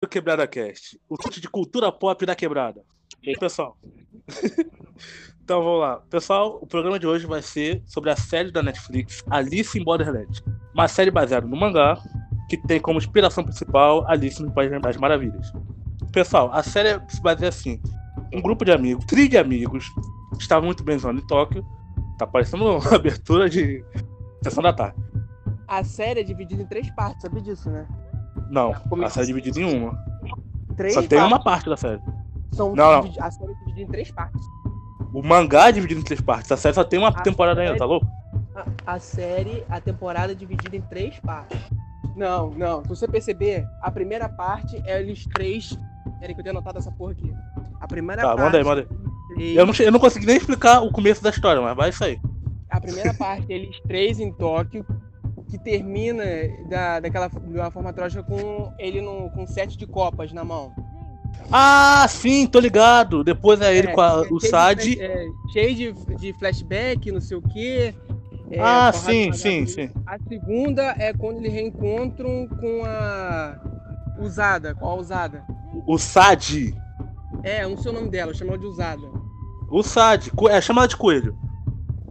[0.00, 2.84] do Quebrada Cast, o site de cultura pop da quebrada.
[3.22, 3.76] E aí, pessoal?
[5.42, 5.96] então vamos lá.
[6.10, 10.42] Pessoal, o programa de hoje vai ser sobre a série da Netflix Alice in Borderland.
[10.74, 11.98] Uma série baseada no mangá,
[12.50, 15.52] que tem como inspiração principal Alice no País das Maravilhas.
[16.12, 17.80] Pessoal, a série se baseia assim:
[18.32, 19.86] um grupo de amigos, trio de amigos,
[20.38, 21.64] estavam muito bem em Tóquio.
[22.18, 23.82] Tá parecendo uma abertura de
[24.42, 25.02] sessão da tarde.
[25.66, 27.88] A série é dividida em três partes, sabe disso, né?
[28.54, 28.72] Não,
[29.04, 29.98] a série é dividida em uma.
[30.76, 32.00] Três Só tem uma parte da série.
[32.52, 33.12] São Não, não.
[33.20, 34.40] A série é dividida em três partes.
[35.12, 36.50] O mangá é dividido em três partes.
[36.52, 38.06] A série só tem uma A temporada ainda, série- tá louco?
[38.86, 41.58] A, a série, a temporada é dividida em três partes.
[42.16, 42.82] Não, não.
[42.82, 45.76] Se você perceber, a primeira parte é eles três.
[46.20, 47.32] Peraí que eu tenho anotado essa porra aqui.
[47.80, 48.40] A primeira Tá, parte.
[48.44, 49.34] manda aí, manda aí.
[49.34, 52.04] três- Eu não, eu não consegui nem explicar o começo da história, mas vai isso
[52.04, 52.20] aí.
[52.70, 54.84] A primeira parte, eles três em Tóquio,
[55.54, 56.24] que termina
[56.68, 60.72] da, daquela uma forma trágica com ele no, com um set de copas na mão.
[61.52, 63.22] Ah, sim, tô ligado.
[63.22, 65.00] Depois é ele É, com a- é o Sad.
[65.00, 67.94] é, cheio de, de flashback, não sei o quê.
[68.50, 69.90] é, ah, sim, sim, sim.
[70.06, 73.56] A segunda é quando eles reencontram com a
[74.18, 75.44] Usada, com a Usada.
[75.86, 76.74] O Sad.
[77.44, 79.06] É, não sei o nome dela, eu chamo ela de Usada.
[79.70, 80.32] O Sad.
[80.50, 81.36] É, chama ela de coelho.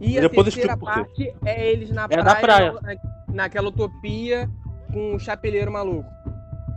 [0.00, 2.74] E a Depois terceira parte é eles na É praia, na praia.
[3.34, 4.48] Na- naquela utopia
[4.92, 6.08] com o chapeleiro maluco.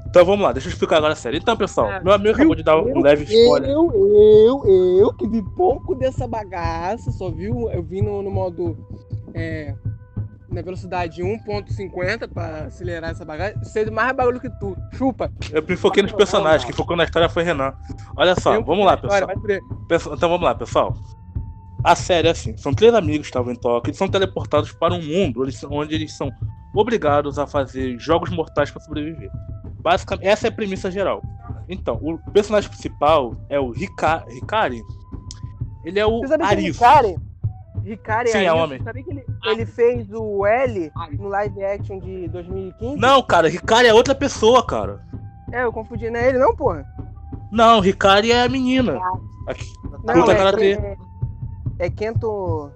[0.09, 1.37] Então vamos lá, deixa eu explicar agora a série.
[1.37, 3.69] Então, pessoal, É, meu amigo acabou de dar um eu- leve spoiler.
[3.69, 8.77] Eu, eu, eu, que vi pouco dessa bagaça, só viu, eu vi no, no modo,
[9.33, 9.75] é,
[10.49, 15.29] na velocidade 1.50 pra acelerar essa bagaça, sei mais bagulho que tu, chupa.
[15.51, 17.73] Eu me foquei nos personagens, quem focou na história foi Renan.
[18.15, 18.97] Olha só, Eu- vamos lá.
[18.97, 20.95] Pessoal, Então vamos lá, pessoal.
[21.87, 24.93] A série é assim: são três amigos que estavam em Tóquio, eles são teleportados para
[24.93, 26.29] um mundo eles- onde eles são
[26.75, 29.31] obrigados a fazer jogos mortais para sobreviver.
[29.79, 31.21] Basicamente, essa é a premissa geral.
[31.69, 34.81] Então, o personagem principal é o Rika, Ricari.
[35.85, 36.71] Ele é o Você sabia que o Arif.
[36.73, 37.15] Ricari,
[37.85, 38.83] Ricari Sim, é Arif, homem.
[38.83, 42.97] Sabia que ele, ele fez o L no live action de 2015?
[42.99, 44.99] Não, cara, Ricari é outra pessoa, cara.
[45.53, 46.85] É, eu confundi, não é ele não, porra?
[47.49, 48.99] Não, Ricari é a menina.
[49.47, 49.65] Aqui.
[50.03, 50.97] Não, é, é,
[51.79, 52.71] é Kento...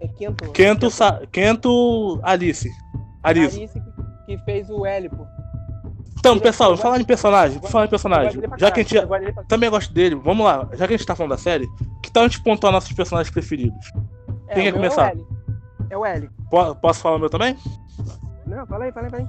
[0.00, 0.50] É Kento...
[0.52, 2.70] Kento, Sa- Kento Alice.
[3.22, 3.56] Arizo.
[3.58, 3.80] Arice
[4.26, 5.26] que, fez o pô.
[6.18, 8.40] Então, pessoal, eu falar em personagem, falar em personagem.
[8.56, 9.06] Já que a gente Eu
[9.70, 11.66] gosto dele também vamos lá, já que a gente tá falando da série,
[12.02, 13.92] que tal a gente pontuar nossos personagens preferidos?
[14.48, 15.14] É, Quem quer meu começar?
[15.90, 16.26] É o L.
[16.26, 17.56] É Posso falar o meu também?
[18.46, 19.28] Não, fala aí, fala aí, fala aí.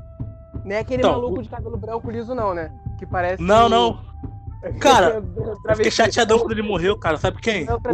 [0.64, 2.72] Não é aquele Então, maluco o- de cabelo branco liso, não, né?
[2.98, 3.42] Que parece.
[3.44, 4.00] Não, não.
[4.80, 5.22] Cara,
[5.68, 7.18] Eu fiquei chateadão quando ele morreu, cara.
[7.18, 7.68] Sabe quem?
[7.68, 7.92] É o tra-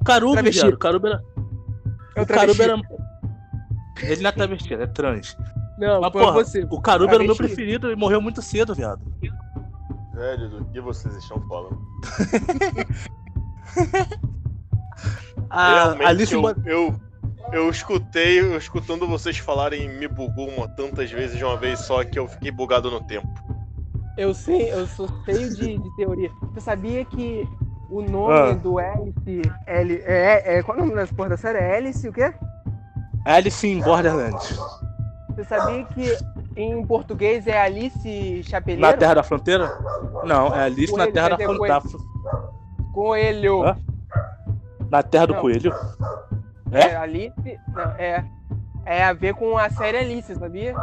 [0.00, 0.30] O Caru.
[0.30, 0.60] O Carubi, Travesti.
[0.60, 0.74] viado.
[0.74, 1.24] O Carubi era.
[2.16, 2.62] É o O travesti.
[2.62, 2.80] era.
[4.02, 5.36] Ele não é travesti, ele é trans.
[5.78, 6.66] Não, Mas, porra, você.
[6.70, 9.00] o Carubi era o meu preferido e morreu muito cedo, viado.
[10.14, 11.78] Velho, do que vocês estão falando?
[15.50, 17.00] A Realmente, Alice eu, eu,
[17.52, 22.04] eu escutei, eu escutando vocês falarem me bugou uma, tantas vezes de uma vez só
[22.04, 23.28] que eu fiquei bugado no tempo.
[24.16, 26.30] Eu sei, eu sou cheio de, de teoria.
[26.52, 27.48] Você sabia que
[27.90, 28.52] o nome Ah.
[28.52, 29.42] do Alice.
[29.66, 31.58] L, é, é, qual é o nome dessa porra da série?
[31.58, 32.32] É Alice o quê?
[33.24, 34.58] Alice in Borderlands.
[35.30, 36.16] Você sabia que
[36.56, 38.82] em português é Alice Chapeleiro?
[38.82, 39.70] Na Terra da Fronteira?
[40.24, 41.80] Não, é Alice na Coelho, Terra da Fronteira.
[42.92, 43.62] Coelho.
[43.64, 43.76] Hã?
[44.90, 45.40] Na Terra do Não.
[45.40, 45.74] Coelho?
[46.72, 46.96] É, É?
[46.96, 47.58] Alice.
[47.74, 48.24] Não, é.
[48.86, 50.74] É a ver com a série Alice, sabia?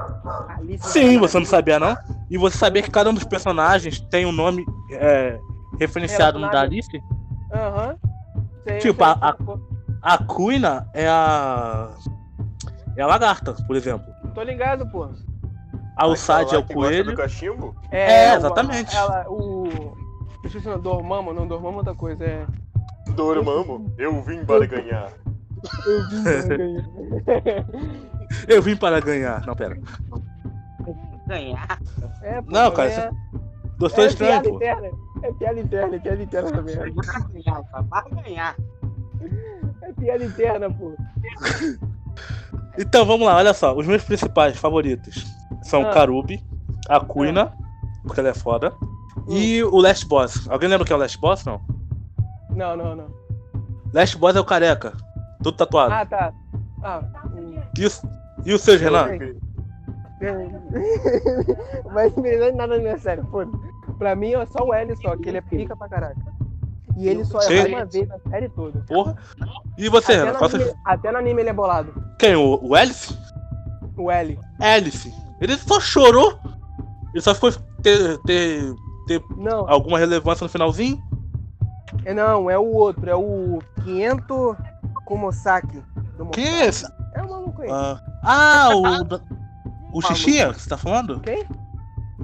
[0.49, 1.97] Alice Sim, você não sabia, não?
[2.29, 4.63] E você sabia que cada um dos personagens tem um nome
[4.93, 5.37] é,
[5.79, 6.61] referenciado no da.
[6.61, 7.01] Alice?
[7.53, 7.95] Aham.
[8.81, 9.37] Tipo, a- a-.
[10.01, 11.89] A Kuina é a.
[12.95, 14.05] É a lagarta, por exemplo.
[14.33, 15.09] Tô ligado, pô.
[15.95, 17.11] A Usad é o coelho.
[17.11, 17.75] do cachimbo?
[17.91, 18.95] É, o- exatamente.
[18.95, 19.95] Ela, o.
[20.43, 22.45] Deixa eu ver, Dormammu, não, Dormammu é outra coisa, é.
[23.15, 25.09] Dormammu, eu vim para ganhar.
[25.87, 26.21] Eu vim
[27.25, 27.65] pra ganhar.
[28.47, 29.45] Eu vim para ganhar.
[29.47, 29.77] Não, pera.
[31.27, 31.79] ganhar.
[32.21, 33.09] É, pô, Não, cara, é,
[33.77, 34.55] Doutor é Estranho, piada pô.
[34.55, 34.89] interna.
[35.23, 36.75] É piada interna, é piada interna também.
[36.75, 37.81] é.
[37.83, 38.55] vai ganhar.
[39.83, 40.93] É piada interna, pô.
[42.77, 43.75] Então vamos lá, olha só.
[43.75, 45.25] Os meus principais favoritos
[45.63, 45.89] são Ah.
[45.89, 46.43] o Karubi,
[46.89, 47.53] a Kuina,
[48.03, 48.73] porque ela é foda,
[49.27, 50.47] e o Last Boss.
[50.49, 51.43] Alguém lembra o que é o Last Boss?
[51.45, 51.61] Não.
[52.51, 53.07] Não, não, não.
[53.93, 54.93] Last Boss é o careca,
[55.43, 55.93] todo tatuado.
[55.93, 56.33] Ah, tá.
[56.83, 57.01] Ah,
[57.35, 57.55] hum.
[57.77, 57.89] E, o,
[58.45, 59.07] e o seu, Renan?
[61.93, 63.51] Mas não de nada na minha série, foda
[63.97, 66.37] Pra mim é só o L só, que ele é pica pra caraca.
[66.95, 68.79] E ele só erra uma vez na série toda.
[68.87, 69.15] Porra.
[69.77, 70.49] E você, Até Renan?
[70.49, 71.93] seu- anime, até no anime ele é bolado.
[72.19, 72.35] Quem?
[72.35, 73.15] O, o Alice?
[73.95, 74.39] O L.
[74.59, 75.13] Alice.
[75.39, 76.39] Ele só chorou.
[77.13, 78.73] Ele só ficou ter, ter,
[79.07, 81.01] ter Não, alguma relevância no finalzinho?
[82.05, 84.55] é não, é o outro, é o Kiento
[85.05, 85.83] Komosaki.
[86.17, 86.85] Do Quem é esse?
[87.15, 87.69] É o maluco aí.
[87.71, 89.36] Ah, ah, o.
[89.93, 91.19] O Xixia que você tá falando?
[91.21, 91.45] Quem?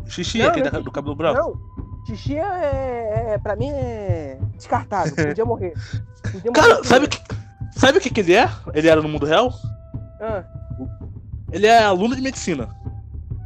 [0.08, 1.40] Xixia, Não, aquele não é da- do cabelo branco.
[1.40, 3.38] Não, xixi é, é.
[3.38, 4.38] Pra mim é.
[4.58, 5.74] Descartável, podia morrer.
[6.24, 7.20] Podia morrer Cara, assim sabe o que,
[7.72, 8.50] sabe o que, que ele é?
[8.74, 9.54] Ele era no mundo real?
[10.22, 10.44] Ah,
[11.52, 12.70] Ele é aluno de medicina.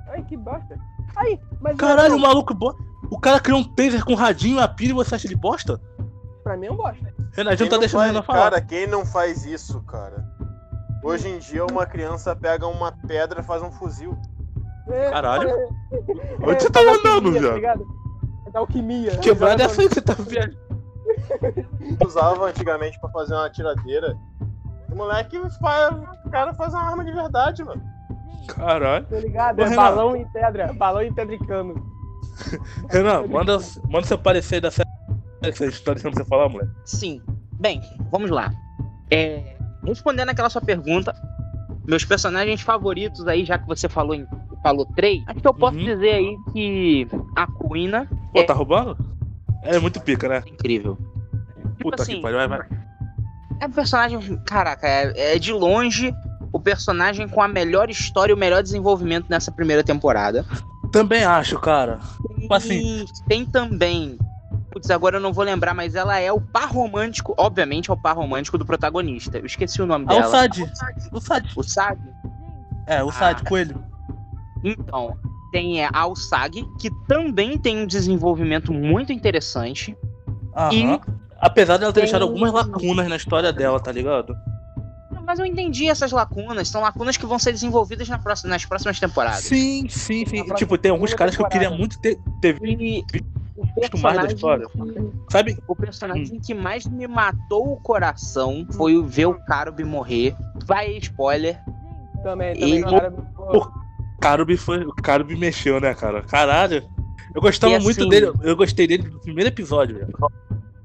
[0.09, 0.77] ai, que bosta.
[1.15, 1.75] Aí, mas.
[1.77, 2.53] Caralho, o maluco.
[2.53, 2.75] bo-
[3.11, 5.79] O cara criou um taser com radinho, a pilha e você acha ele bosta?
[6.43, 7.13] Pra mim é um bosta.
[7.33, 8.39] Renatinho tá não deixando o faz- Renan falar.
[8.51, 10.25] Cara, quem não faz isso, cara?
[11.07, 14.17] Hoje em dia, uma criança pega uma pedra e faz um fuzil.
[14.89, 15.49] É, Caralho.
[15.49, 15.67] é,
[16.41, 17.87] Onde você é tá da mandando, alquimia, tá viado?
[18.45, 19.17] É da alquimia.
[19.19, 20.57] Quebrada é aí que você tá viajando.
[22.05, 24.17] Usava antigamente pra fazer uma tiradeira.
[24.91, 25.95] O moleque faz.
[26.25, 27.81] O cara faz uma arma de verdade, mano.
[28.49, 29.05] Caralho.
[29.05, 29.61] Tá ligado?
[29.61, 29.75] É Renan.
[29.77, 30.73] balão e pedra.
[30.73, 31.89] Balão e pedra e cano.
[32.91, 33.57] Renan, manda,
[33.89, 34.89] manda seu parecer da série
[35.41, 36.71] que você deixando você falar, moleque.
[36.83, 37.21] Sim.
[37.53, 37.81] Bem,
[38.11, 38.51] vamos lá.
[39.09, 39.56] É,
[39.87, 41.13] respondendo aquela sua pergunta,
[41.87, 44.27] meus personagens favoritos aí, já que você falou em
[44.61, 45.85] falou três, acho que eu posso Uhum.
[45.85, 48.43] dizer aí que a Kuina Pô, É.
[48.43, 48.97] tá roubando?
[49.63, 50.43] É muito pica, né?
[50.51, 50.97] incrível.
[51.79, 52.67] Puta assim, que pariu, vai, vai.
[53.61, 56.13] É um personagem, caraca, é, é de longe
[56.51, 60.45] o personagem com a melhor história e o melhor desenvolvimento nessa primeira temporada.
[60.91, 61.99] Também acho, cara.
[62.39, 63.05] Tipo assim.
[63.27, 64.17] Tem também.
[64.77, 67.97] Putz, agora eu não vou lembrar, mas ela é o par romântico, obviamente é o
[67.97, 69.39] par romântico do protagonista.
[69.39, 70.29] Eu esqueci o nome Ah, o dela.
[70.29, 70.61] Sad.
[71.11, 71.49] O Sad.
[71.55, 71.99] O Sag?
[72.85, 73.49] É, o Sad, Ah.
[73.49, 73.83] coelho.
[74.63, 75.17] Então,
[75.51, 79.97] tem é, a Sag, que também tem um desenvolvimento muito interessante.
[80.55, 80.71] Aham.
[80.73, 81.01] E-
[81.39, 84.35] Apesar dela ter tem- deixado algumas lacunas na história dela, tá ligado?
[85.25, 88.99] Mas eu entendi essas lacunas, são lacunas que vão ser desenvolvidas na próxima- nas próximas
[88.99, 89.41] temporadas.
[89.43, 90.43] Sim, sim, sim.
[90.55, 91.79] Tipo, tem alguns caras que eu queria temporada.
[91.79, 93.36] muito ter, ter E o
[93.79, 94.67] visto mais da história.
[94.67, 95.57] que- Sabe?
[95.67, 100.35] O personagem que mais me matou o coração foi o ver o Karubi morrer.
[100.65, 101.59] Vai spoiler.
[102.23, 102.75] Também, também.
[102.77, 102.83] Ele-
[103.35, 103.71] pô,
[104.19, 104.83] Karubi foi.
[104.85, 106.23] O Karubi mexeu, né, cara?
[106.23, 106.83] Caralho.
[107.35, 108.31] Eu gostava E muito assim- dele.
[108.41, 110.13] Eu gostei dele no primeiro episódio, velho.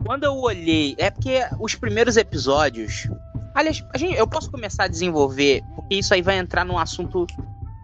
[0.04, 3.08] Quando eu olhei, é porque os primeiros episódios.
[3.54, 7.26] Aliás, a gente, eu posso começar a desenvolver, porque isso aí vai entrar num assunto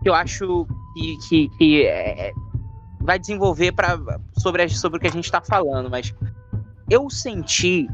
[0.02, 2.32] que eu acho que, que, que é-
[3.00, 3.98] vai desenvolver pra,
[4.38, 6.14] sobre, a- sobre o que a gente tá falando, mas
[6.90, 7.88] eu senti.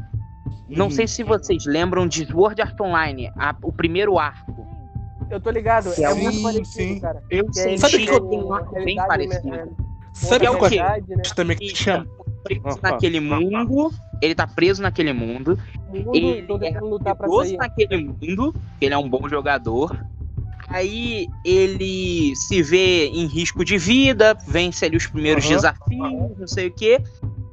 [0.67, 0.91] Não Hum.
[0.91, 4.65] sei se vocês lembram de Sword Art Online, a- o primeiro arco.
[5.29, 5.89] Eu tô ligado.
[5.89, 6.43] Sim, É muito sim.
[6.43, 7.23] parecido, cara.
[7.29, 9.49] Eu Que é Sabe senti que eu- tem um arco bem parecido.
[9.49, 9.67] né,
[10.13, 10.75] Sabe que é o o que eu quê?
[10.77, 11.23] realidade, né?
[11.35, 12.05] também que Ele tinha.
[12.05, 12.09] tá
[12.43, 13.91] preso Ah, naquele mundo.
[14.21, 15.59] Ele tá preso naquele mundo.
[15.89, 17.57] O mundo Ele é tentando lutar pra Preso sair.
[17.57, 18.55] naquele mundo.
[18.79, 19.97] Ele é um bom jogador.
[20.67, 25.55] Aí ele se vê em risco de vida, vence ali os primeiros Aham.
[25.55, 27.01] desafios, não sei o quê.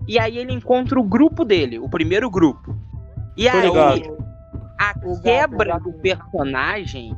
[0.09, 2.77] E aí ele encontra o grupo dele, o primeiro grupo.
[3.37, 4.19] E Tô aí ligado.
[4.79, 7.15] a quebra do personagem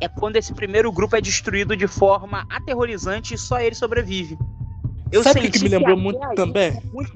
[0.00, 4.38] é quando esse primeiro grupo é destruído de forma aterrorizante e só ele sobrevive.
[5.12, 6.68] Eu Sabe o que, que me lembrou até muito também?
[6.68, 7.12] é muito.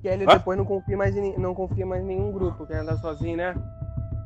[0.00, 0.38] Que ele Hã?
[0.38, 3.54] depois não confia mais em, não confia mais em nenhum grupo, quer andar sozinho, né?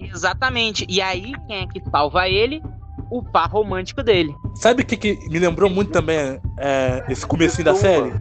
[0.00, 0.86] Exatamente.
[0.88, 2.62] E aí, quem é que salva ele?
[3.10, 4.34] O par romântico dele.
[4.56, 8.14] Sabe o que, que me lembrou muito também é, esse comecinho da série?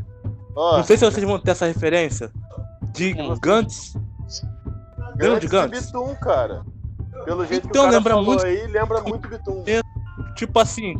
[0.55, 2.31] Ó, Não sei se vocês vão ter essa referência.
[2.93, 3.13] De.
[3.41, 3.93] Gantz.
[5.19, 6.63] Lembra de Gantz Bitum, cara.
[7.23, 9.63] Pelo jeito Então, que o cara lembra falou muito- aí, lembra muito Bitum.
[10.35, 10.95] Tipo assim,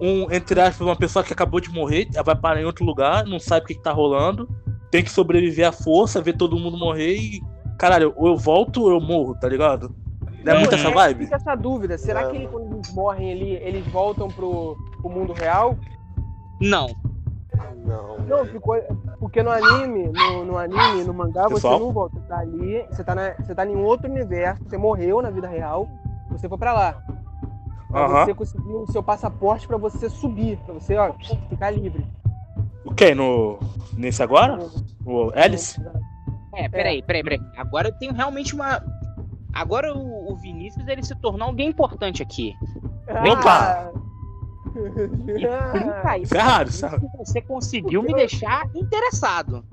[0.00, 3.24] um, entre aspas, uma pessoa que acabou de morrer, ela vai parar em outro lugar,
[3.26, 4.48] não sabe o que, que tá rolando,
[4.90, 7.42] tem que sobreviver à força, ver todo mundo morrer e.
[7.78, 9.94] Caralho, ou eu volto ou eu morro, tá ligado?
[10.42, 11.24] Não é muito essa vibe?
[11.24, 11.98] Fica essa dúvida.
[11.98, 12.30] Será É.
[12.30, 15.76] que ele, quando eles morrem ali, eles voltam pro, pro mundo real?
[16.60, 16.88] Não.
[17.84, 18.18] Não.
[18.18, 18.76] Não, ficou.
[19.18, 21.78] Porque no anime, no, no anime, no mangá, Pessoal?
[21.78, 22.18] você não volta.
[22.18, 25.48] Você tá ali, você tá, na, você tá em outro universo, você morreu na vida
[25.48, 25.88] real,
[26.30, 27.02] você foi pra lá.
[27.88, 31.12] Pra você conseguir o seu passaporte pra você subir, pra você, ó,
[31.48, 32.04] ficar livre.
[32.84, 33.14] O que?
[33.14, 33.58] No.
[33.96, 34.58] Nesse agora?
[35.04, 35.80] O Alice?
[36.54, 37.40] É, peraí, peraí, peraí.
[37.56, 38.82] Agora eu tenho realmente uma.
[39.56, 42.54] Agora o, o Vinícius ele se tornou alguém importante aqui.
[43.08, 43.90] Opa!
[44.76, 46.22] Explica aí.
[46.22, 49.64] Isso é raro, isso é que Você conseguiu me deixar interessado.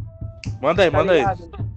[0.62, 1.20] Manda aí, Tá manda aí.
[1.20, 1.74] ligado?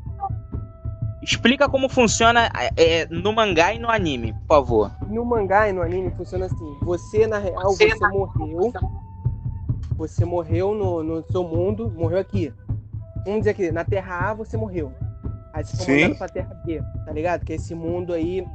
[1.21, 4.93] Explica como funciona é, no mangá e no anime, por favor.
[5.09, 8.73] No mangá e no anime funciona assim: você, na real, Você você morreu.
[9.97, 12.53] Você morreu no, no seu mundo, morreu aqui.
[13.25, 14.93] Vamos dizer aqui, na Terra A você morreu.
[15.57, 16.03] Aí você foi Sim.
[16.03, 17.45] mandado pra Terra B, tá ligado?
[17.47, 18.47] Que é esse mundo aí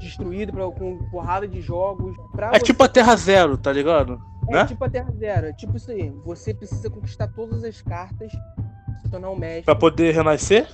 [0.00, 2.16] destruído pra, com porrada de jogos.
[2.36, 4.20] É você- tipo a Terra Zero, tá ligado?
[4.48, 4.66] É Né?
[4.66, 5.46] tipo a Terra Zero.
[5.46, 6.10] É tipo isso aí.
[6.24, 8.32] Você precisa conquistar todas as cartas,
[9.00, 10.66] se tornar um mestre, Pra poder renascer?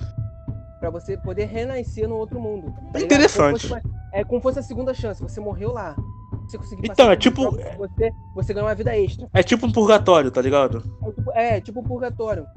[0.79, 2.73] pra você poder renascer no outro mundo.
[2.91, 3.67] tá É interessante.
[3.67, 5.21] Como uma- é como se fosse a segunda chance.
[5.21, 5.95] Você morreu lá.
[6.47, 9.27] Você conseguiu Então, é tipo- Você, você ganhou uma vida extra.
[9.31, 10.81] É tipo um purgatório, tá ligado?
[11.03, 12.47] É tipo, é, tipo um purgatório.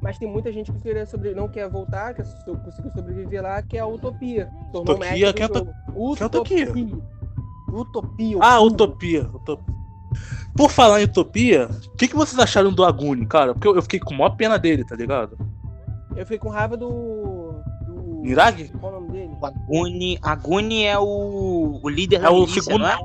[0.00, 3.62] Mas tem muita gente que queria sobre, não quer voltar, quer so- conseguir sobreviver lá,
[3.62, 4.48] que é a utopia.
[4.72, 5.32] Tornou Utopia?
[5.32, 6.98] Quem é é utopia?
[7.72, 8.38] Utopia.
[8.40, 9.22] Ah, utopia.
[9.22, 9.22] Utopia.
[9.34, 9.78] Utopia.
[10.56, 13.52] Por falar em Utopia, o que, que vocês acharam do Aguni, cara?
[13.52, 15.38] Porque eu, eu fiquei com maior pena dele, tá ligado?
[16.16, 17.37] Eu fiquei com raiva do.
[18.28, 18.68] Mirage?
[18.78, 19.30] Qual o nome dele?
[19.40, 22.82] O Aguni, Aguni é o, o líder É da o milícia, segundo.
[22.82, 22.98] não é?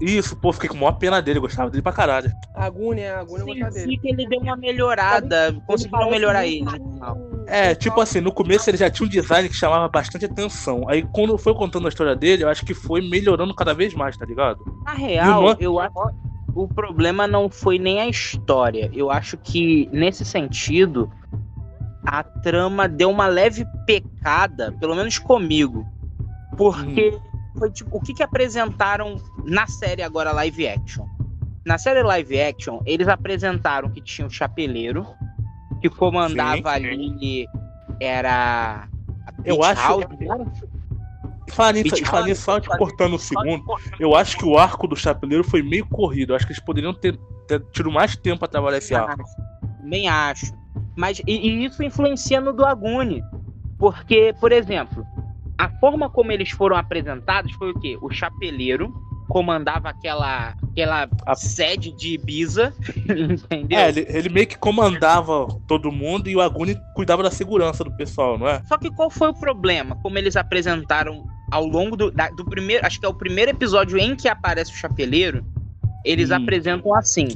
[0.00, 2.30] Isso, pô, fiquei com maior pena dele, eu gostava dele pra caralho.
[2.54, 3.92] A Agúnia, a Agúnia eu gostava dele.
[3.92, 6.64] Sim, que ele deu uma melhorada, conseguiram parece melhorar ele.
[6.64, 10.88] um- É, tipo assim, no começo ele já tinha um design que chamava bastante atenção.
[10.88, 14.16] Aí quando foi contando a história dele, eu acho que foi melhorando cada vez mais,
[14.16, 14.64] tá ligado?
[14.84, 15.92] Na real, eu acho
[16.54, 18.90] o problema não foi nem a história.
[18.92, 21.10] Eu acho que, nesse sentido,
[22.10, 25.86] a trama deu uma leve pecada, pelo menos comigo.
[26.56, 27.18] Porque
[27.58, 31.06] foi tipo, o que, que apresentaram na série agora live action?
[31.66, 35.06] Na série live action, eles apresentaram que tinha o chapeleiro,
[35.82, 36.86] que comandava Sim.
[36.86, 37.46] ali
[38.00, 38.88] era.
[39.44, 40.04] Eu acho- House,
[41.72, 43.64] nisso, só te cortando um segundo,
[43.98, 46.32] eu acho que o arco do Chapeleiro foi meio corrido.
[46.32, 49.24] Eu acho que eles poderiam ter, ter tido mais tempo pra trabalhar esse arco.
[49.80, 50.52] Também acho.
[50.98, 53.22] Mas e, e isso influencia no do Aguni.
[53.78, 55.06] Porque, por exemplo,
[55.56, 57.96] a forma como eles foram apresentados foi o quê?
[58.02, 58.92] O chapeleiro
[59.28, 62.74] comandava aquela, aquela A- sede de Ibiza,
[63.06, 63.78] entendeu?
[63.78, 67.92] É, ele, ele meio que comandava todo mundo e o Aguni cuidava da segurança do
[67.92, 68.60] pessoal, não é?
[68.66, 69.94] Só que qual foi o problema?
[70.02, 72.84] Como eles apresentaram ao longo do, da- do primeiro.
[72.84, 75.44] Acho que é o primeiro episódio em que aparece o chapeleiro.
[76.04, 76.34] Eles Hum.
[76.36, 77.28] apresentam assim: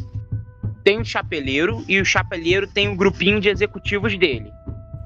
[0.83, 4.51] tem o chapeleiro e o chapeleiro tem um grupinho de executivos dele.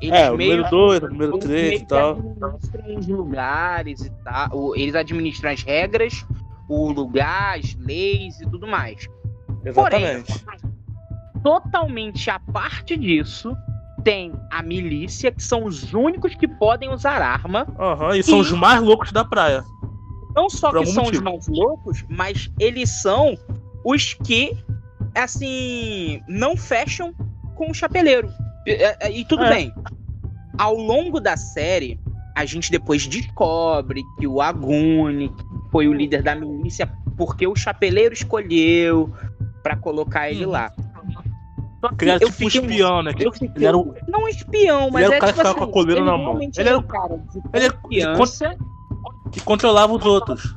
[0.00, 2.11] Eles É, o número 2, o número eles 3 meio e tal.
[2.11, 4.76] administram os lugares e tal.
[4.76, 6.26] Eles administram as regras,
[6.68, 9.09] o lugar, as leis e tudo mais.
[9.64, 10.33] Exatamente.
[11.42, 13.56] Totalmente a parte disso,
[14.02, 17.66] tem a milícia, que são os únicos que podem usar arma.
[17.78, 19.64] Aham, e são E- os mais loucos da praia.
[20.35, 21.18] Não só Por que são motivo.
[21.18, 23.37] os mais loucos, mas eles são
[23.85, 24.56] os que,
[25.23, 27.12] assim, não fecham
[27.54, 28.28] com o chapeleiro.
[28.66, 28.73] E,
[29.08, 29.50] e- e tudo É.
[29.50, 29.75] bem.
[30.58, 32.00] Ao longo da série,
[32.35, 35.30] a gente depois descobre que o Aguni
[35.70, 39.12] foi o líder da milícia porque o chapeleiro escolheu
[39.62, 40.52] pra colocar ele Uhum.
[40.52, 40.73] lá.
[41.80, 43.12] Só ele era eu tipo um fiquei- espião, né?
[43.18, 45.49] eu fiquei- Ele era o, Não um espião, mas era o é cara que tipo
[45.49, 46.40] ficava com a assim, coleira ele na mão.
[46.42, 48.56] Ele era um cara de ele era- confiança.
[49.32, 50.56] que controlava os outros.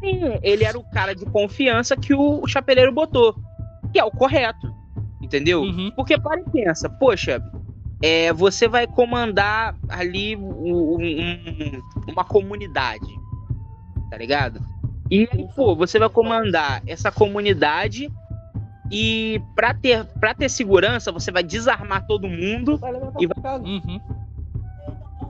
[0.00, 3.34] Sim, ele era o cara de confiança que o, o chapeleiro botou.
[3.92, 4.72] Que é o correto.
[5.20, 5.62] Entendeu?
[5.62, 5.90] Uhum.
[5.94, 7.42] Porque para e pensa, poxa,
[8.02, 13.06] é, você vai comandar ali um- um- uma comunidade.
[14.10, 14.60] Tá ligado?
[15.10, 18.10] E aí, pô, você vai comandar essa comunidade
[18.90, 23.64] e pra ter, pra ter segurança, você vai desarmar todo mundo, Vai E pra casa.
[23.64, 24.00] Uhum.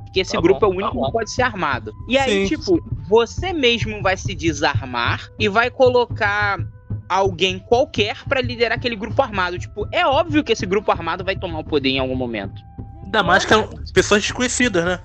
[0.05, 1.93] porque esse Tá grupo bom, é o único tá que pode ser armado.
[2.09, 2.57] E aí, Sim.
[2.57, 6.61] tipo, você mesmo vai se desarmar e vai colocar
[7.09, 9.59] alguém qualquer pra liderar aquele grupo armado.
[9.59, 12.63] Tipo, é óbvio que esse grupo armado vai tomar o poder em algum momento.
[13.05, 15.01] Ainda mais que eram pessoas desconhecidas, né?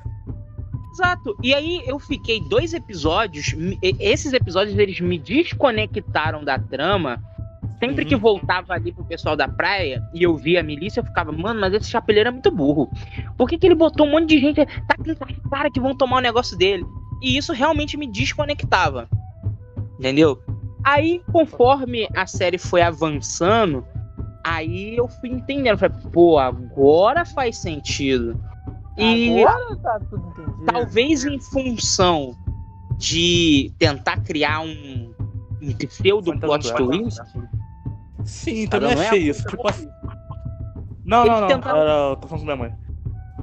[0.94, 1.36] Exato.
[1.42, 3.56] E aí eu fiquei dois episódios.
[3.82, 7.20] Esses episódios eles me desconectaram da trama.
[7.80, 8.10] Sempre Uhum.
[8.10, 11.60] que voltava ali pro pessoal da praia e eu via a milícia, eu ficava, mano,
[11.60, 12.88] mas esse chapeleiro é muito burro.
[13.36, 14.66] Por que, que ele botou um monte de gente?
[14.88, 16.86] Tá com cara que vão tomar o negócio dele.
[17.22, 19.08] E isso realmente me desconectava.
[20.00, 20.42] Entendeu?
[20.84, 23.86] Aí, conforme a série foi avançando,
[24.44, 25.78] aí eu fui entendendo.
[25.78, 28.40] Falei, pô, agora faz sentido.
[28.98, 30.66] E Agora tá tudo entendido.
[30.66, 32.36] talvez em função
[32.98, 35.12] de tentar criar um,
[35.62, 37.20] um pseudo plot twist,
[38.24, 39.44] Sim, também não é achei a- isso.
[39.48, 39.88] Tipo assim.
[41.04, 41.48] Não, não, não.
[41.48, 41.80] tentaram-.
[42.12, 42.74] Eu tô falando com minha mãe.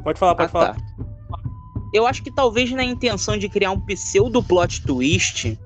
[0.02, 0.74] Pode falar, pode Ah, falar.
[0.74, 0.80] tá.
[1.92, 5.58] Eu acho que talvez na intenção de criar um pseudo plot twist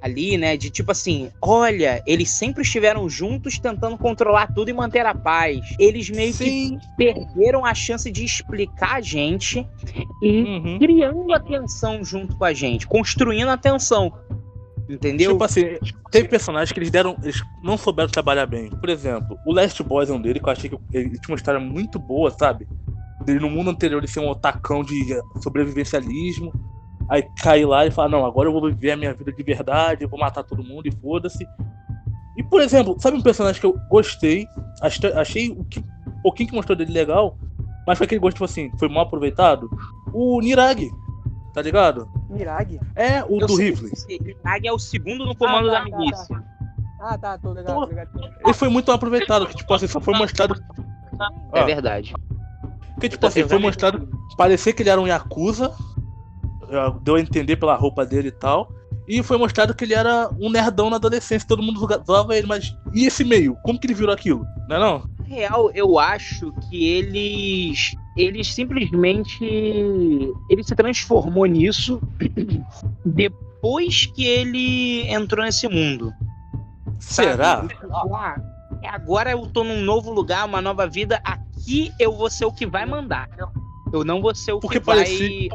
[0.00, 5.06] ali, né, de tipo assim, olha, eles sempre estiveram juntos tentando controlar tudo e manter
[5.06, 5.60] a paz.
[5.78, 6.78] Eles meio que Sim.
[6.94, 9.66] perderam a chance de explicar a gente
[10.22, 10.78] e Uhum.
[10.78, 14.12] criando a tensão junto com a gente, construindo a tensão.
[14.86, 15.32] Entendeu?
[15.32, 15.78] Tipo assim,
[16.10, 17.16] tem personagens que eles deram.
[17.22, 18.68] Eles não souberam trabalhar bem.
[18.68, 21.36] Por exemplo, o Last Boys é um dele, que eu achei que ele tinha uma
[21.36, 22.68] história muito boa, sabe?
[23.24, 25.06] Dele no mundo anterior ele ser um otacão de
[25.42, 26.52] sobrevivencialismo.
[27.08, 30.04] Aí cair lá e falar, não, agora eu vou viver a minha vida de verdade,
[30.04, 31.46] eu vou matar todo mundo e foda-se.
[32.36, 34.46] E, por exemplo, sabe um personagem que eu gostei,
[35.14, 37.38] achei, o que, um pouquinho que mostrou dele legal,
[37.86, 39.70] mas foi aquele gosto, tipo assim, foi mal aproveitado?
[40.12, 40.90] O Niragi,
[41.52, 42.08] tá ligado?
[42.28, 42.80] Mirage?
[42.96, 43.90] É o Eu do rifle.
[44.42, 46.44] Nag é o segundo no comando Ah, tá, da tá, milícia.
[47.00, 48.08] Ah, tá, tô ligado, tô ligado.
[48.44, 50.54] Ele foi muito mal aproveitado, que, tipo assim, só foi mostrado.
[51.52, 51.64] É Ah.
[51.64, 52.14] verdade.
[52.94, 54.08] Porque, tipo assim, foi mostrado.
[54.36, 55.72] Parecia que ele era um Yakuza.
[57.02, 58.72] Deu a entender pela roupa dele e tal.
[59.06, 62.74] E foi mostrado que ele era um nerdão na adolescência, todo mundo zoava ele, mas.
[62.94, 63.56] E esse meio?
[63.62, 64.46] Como que ele virou aquilo?
[64.68, 64.98] Não é não?
[65.18, 67.94] Na real, eu acho que eles.
[68.16, 69.44] Eles simplesmente.
[70.48, 72.00] Ele se transformou nisso
[73.04, 76.12] depois que ele entrou nesse mundo.
[76.98, 77.28] sabe?
[77.30, 77.66] Será?
[77.92, 78.36] Ah,
[78.86, 81.20] agora eu tô num novo lugar, uma nova vida.
[81.64, 83.28] Aqui eu vou ser o que vai mandar.
[83.92, 84.98] Eu não vou ser o Porque que vai.
[84.98, 85.48] parecia-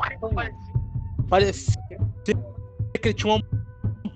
[1.30, 1.82] Parecia
[2.26, 3.44] que ele tinha uma,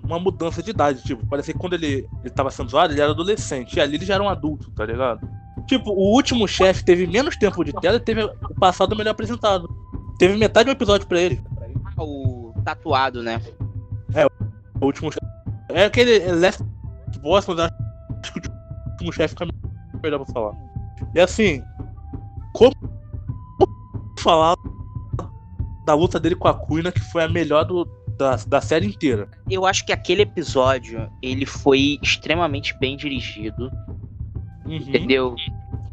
[0.02, 1.02] uma mudança de idade.
[1.04, 3.76] Tipo, parecia que quando ele, ele tava sendo zoado, ele era adolescente.
[3.76, 5.26] E ali ele já era um adulto, tá ligado?
[5.66, 9.68] Tipo, o último chefe teve menos tempo de tela e teve o passado melhor apresentado.
[10.18, 11.40] Teve metade do episódio pra ele.
[11.96, 13.40] Ah, O tatuado, né?
[14.80, 15.24] O último chefe.
[15.70, 16.62] É aquele é Last
[17.22, 19.46] Boss, mas acho que o último chefe fica
[20.02, 20.52] melhor pra falar.
[21.14, 21.62] E assim,
[22.54, 22.74] como
[24.20, 24.56] falar
[25.84, 27.84] da luta dele com a Kuina, que foi a melhor do,
[28.16, 29.28] da, da série inteira.
[29.50, 33.70] Eu acho que aquele episódio ele foi extremamente bem dirigido.
[34.64, 34.76] Uhum.
[34.76, 35.34] Entendeu?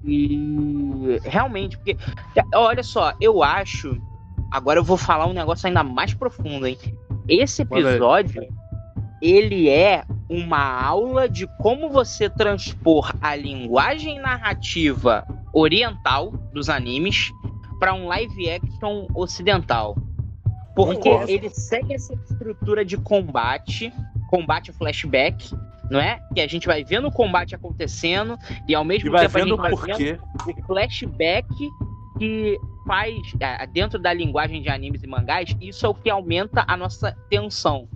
[0.06, 1.98] E realmente, porque.
[2.56, 4.00] Olha só, eu acho.
[4.50, 6.78] Agora eu vou falar um negócio ainda mais profundo, hein?
[7.28, 8.48] Esse episódio,
[9.22, 17.32] ele é uma aula de como você transpor a linguagem narrativa oriental dos animes
[17.80, 19.98] para um live action ocidental.
[20.76, 23.92] Porque ele segue essa estrutura de combate,
[24.30, 25.54] combate flashback,
[25.90, 26.20] não é?
[26.34, 29.56] Que a gente vai vendo o combate acontecendo e ao mesmo E tempo a gente
[29.56, 31.48] vai por vendo o flashback
[32.18, 36.64] que faz é, dentro da linguagem de animes e mangás, isso é o que aumenta
[36.68, 37.88] a nossa tensão.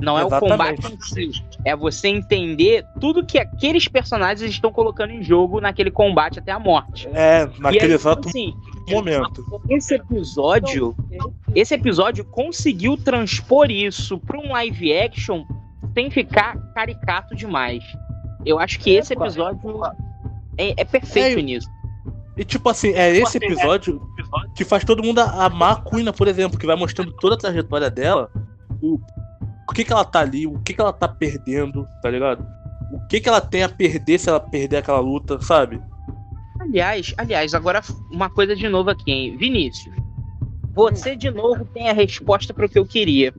[0.00, 0.44] Não é Exatamente.
[0.44, 1.44] o combate em si.
[1.64, 6.58] É você entender tudo que aqueles personagens estão colocando em jogo naquele combate até a
[6.58, 7.08] morte.
[7.12, 8.54] É, naquele aí, exato assim,
[8.88, 9.44] momento.
[9.68, 10.94] esse episódio,
[11.54, 15.44] esse episódio conseguiu transpor isso para um live action
[15.94, 17.84] sem ficar caricato demais.
[18.44, 19.60] Eu acho que esse episódio
[20.56, 21.68] é, é perfeito É, nisso.
[22.36, 24.00] E tipo assim, é esse episódio
[24.56, 27.90] que faz todo mundo amar a Kuina, por exemplo, que vai mostrando toda a trajetória
[27.90, 28.30] dela,
[28.80, 28.98] o,
[29.70, 32.44] o que que ela tá ali, o que que ela tá perdendo, tá ligado?
[32.92, 35.80] O que que ela tem a perder se ela perder aquela luta, sabe?
[36.58, 37.80] Aliás, aliás, agora
[38.10, 39.36] uma coisa de novo aqui, hein?
[39.36, 39.94] Vinícius.
[40.74, 43.32] Você de novo tem a resposta para o que eu queria.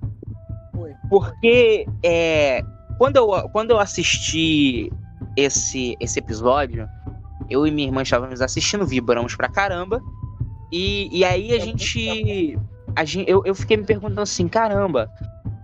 [0.72, 0.94] Foi.
[1.10, 2.64] Porque é,
[2.98, 4.90] quando, eu, quando eu assisti
[5.36, 6.88] esse, esse episódio,
[7.50, 10.02] eu e minha irmã estávamos assistindo, vibramos pra caramba.
[10.72, 12.58] E, e aí a gente.
[12.96, 15.10] A gente eu, eu fiquei me perguntando assim, caramba,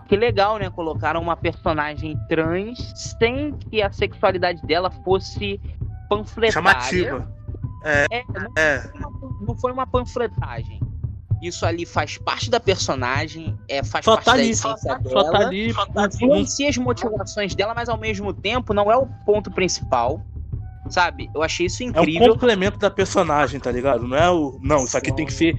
[0.07, 0.69] que legal, né?
[0.69, 2.77] Colocaram uma personagem trans
[3.17, 5.59] sem que a sexualidade dela fosse
[6.09, 6.51] panfletária.
[6.51, 7.31] Chamativa.
[7.83, 8.79] É, não É.
[8.81, 10.79] foi uma- não foi uma panfletagem.
[11.41, 14.97] Isso ali faz parte da personagem, é, faz Só parte tá da ali, essência só
[14.97, 15.31] dela.
[15.31, 15.71] tá ali.
[16.67, 20.25] As motivações dela, mas ao mesmo tempo não é o ponto principal.
[20.89, 21.29] Sabe?
[21.35, 22.29] Eu achei isso É um incrível.
[22.33, 24.07] complemento da personagem, tá ligado?
[24.07, 24.57] Não é o.
[24.63, 25.53] Não, isso aqui tem que ser.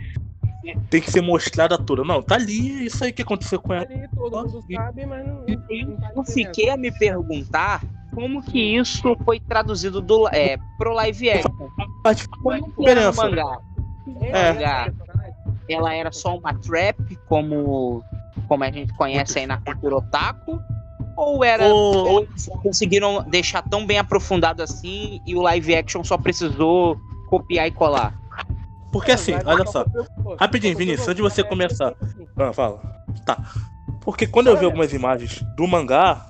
[0.90, 2.04] Tem que ser mostrado a toda.
[2.04, 3.84] Não, tá ali, é isso aí que aconteceu com ela.
[3.84, 5.44] Ali todo mundo sabe, mas não.
[5.48, 7.82] E não faz eu fiquei a me perguntar
[8.14, 11.68] como que isso foi traduzido do, é, pro live action.
[12.02, 13.22] Faz Como que era no diferença.
[13.22, 13.58] mangá?
[14.22, 14.52] É.
[14.52, 14.92] mangá,
[15.68, 18.02] ela era só uma trap, como,
[18.48, 20.58] como a gente conhece aí na cultura otaku?
[21.16, 21.64] Ou era.
[21.66, 27.66] Ou eles conseguiram deixar tão bem aprofundado assim e o live action só precisou copiar
[27.66, 28.14] e colar?
[28.92, 29.84] Porque assim, Mas olha só.
[30.38, 31.48] Rapidinho, Vinícius, antes de você né?
[31.48, 31.94] começar.
[32.00, 32.80] Assim, Ah, fala.
[33.24, 33.38] Tá.
[34.00, 36.26] Porque quando eu vi algumas imagens do mangá,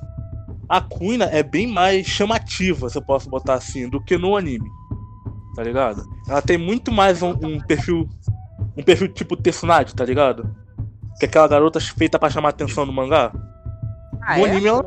[0.68, 4.68] a Kuina é bem mais chamativa, se eu posso botar assim, do que no anime.
[5.54, 6.04] Tá ligado?
[6.28, 8.08] Ela tem muito mais um, um perfil.
[8.76, 10.54] Um perfil tipo Tsunade, tá ligado?
[11.18, 13.32] Que é aquela garota feita pra chamar atenção no mangá.
[14.22, 14.50] Ah, no é?
[14.50, 14.84] anime ela.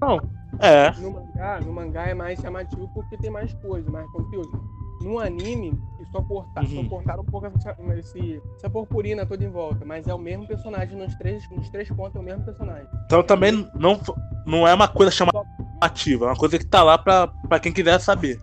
[0.00, 0.20] Não.
[0.60, 0.92] É.
[0.92, 4.62] No mangá, no mangá é mais chamativo porque tem mais coisa, mais conteúdo.
[5.04, 5.78] No anime,
[6.10, 6.66] só, corta, Uhum.
[6.66, 10.46] só cortaram um pouco essa, esse, essa purpurina toda em volta, mas é o mesmo
[10.46, 12.86] personagem nos três, nos três pontos, é o mesmo personagem.
[13.04, 14.00] Então também não,
[14.46, 17.98] não é uma coisa chamativa, é uma coisa que tá lá pra, pra quem quiser
[18.00, 18.40] saber.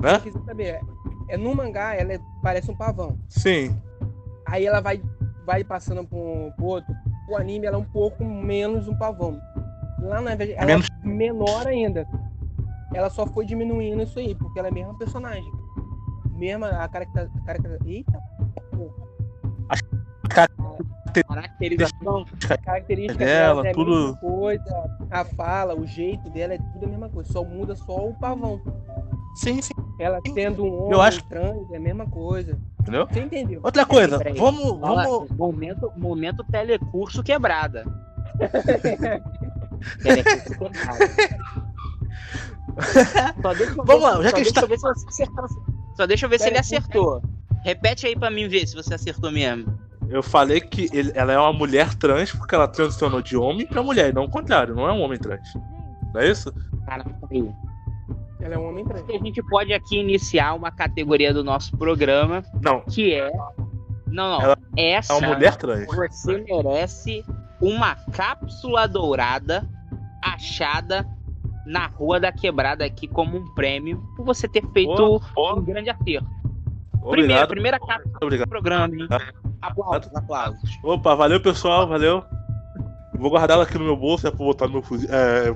[0.00, 0.20] Né?
[0.20, 0.80] Quem quiser saber, é,
[1.30, 3.18] é no mangá, ela é- parece um pavão.
[3.28, 3.76] Sim.
[4.46, 5.02] Aí ela vai,
[5.44, 6.94] vai passando um pro outro.
[7.28, 9.40] O anime ela é um pouco menos um pavão.
[10.00, 12.06] Lá na verdade, ela Menos- é menor ainda.
[12.94, 15.50] ela só foi diminuindo isso aí, porque ela é a mesma personagem.
[16.36, 17.28] Mesma a caracter...
[17.46, 17.78] caracter...
[17.86, 18.18] Eita,
[21.28, 22.26] Caracterização.
[22.50, 24.90] a característica Dela, dela é a tudo- coisa.
[25.10, 27.32] A fala, o jeito dela é tudo a mesma coisa.
[27.32, 28.60] Só muda só o pavão.
[29.36, 29.74] Sim, sim.
[30.00, 32.58] Ela sendo um homem Eu acho- trans é a mesma coisa.
[32.80, 33.06] Entendeu?
[33.06, 33.60] Você entendeu?
[33.62, 34.36] Outra coisa, Peraí.
[34.36, 35.30] vamos, Fala, vamos.
[35.30, 37.84] momento, momento telecurso quebrada.
[40.02, 40.98] telecurso quebrada.
[43.40, 44.82] Só deixa eu ver Vamos lá, já só que a gente deixa eu ver se
[44.82, 45.73] você acertou.
[45.96, 47.22] Só deixa eu ver se ele acertou.
[47.64, 49.78] Repete aí pra mim ver se você acertou mesmo.
[50.08, 53.82] Eu falei que ele- ela é uma mulher trans porque ela transicionou de homem pra
[53.82, 55.48] mulher, e não o contrário, não é um homem trans.
[56.12, 56.52] Não é isso?
[56.86, 57.50] Cara, peraí.
[58.40, 59.02] Ela é um homem trans.
[59.08, 63.30] A gente pode aqui iniciar uma categoria do nosso programa Não, que é.
[64.06, 64.42] Não, não.
[64.42, 65.86] Ela Essa é uma mulher trans.
[65.86, 67.24] você merece
[67.60, 69.66] uma cápsula dourada
[70.22, 71.06] achada
[71.66, 75.90] na Rua da Quebrada aqui como um prêmio por você ter feito Ó, um grande
[75.90, 76.26] acerto.
[77.10, 78.48] Primeira, primeira cápsula do Obrigado.
[78.48, 79.08] programa, hein?
[79.60, 80.78] Aplausos, aplausos.
[80.82, 82.24] Opa, valeu pessoal, valeu.
[83.14, 85.08] Vou guardar ela aqui no meu bolso, é pra botar no meu fuzil.
[85.10, 85.54] É...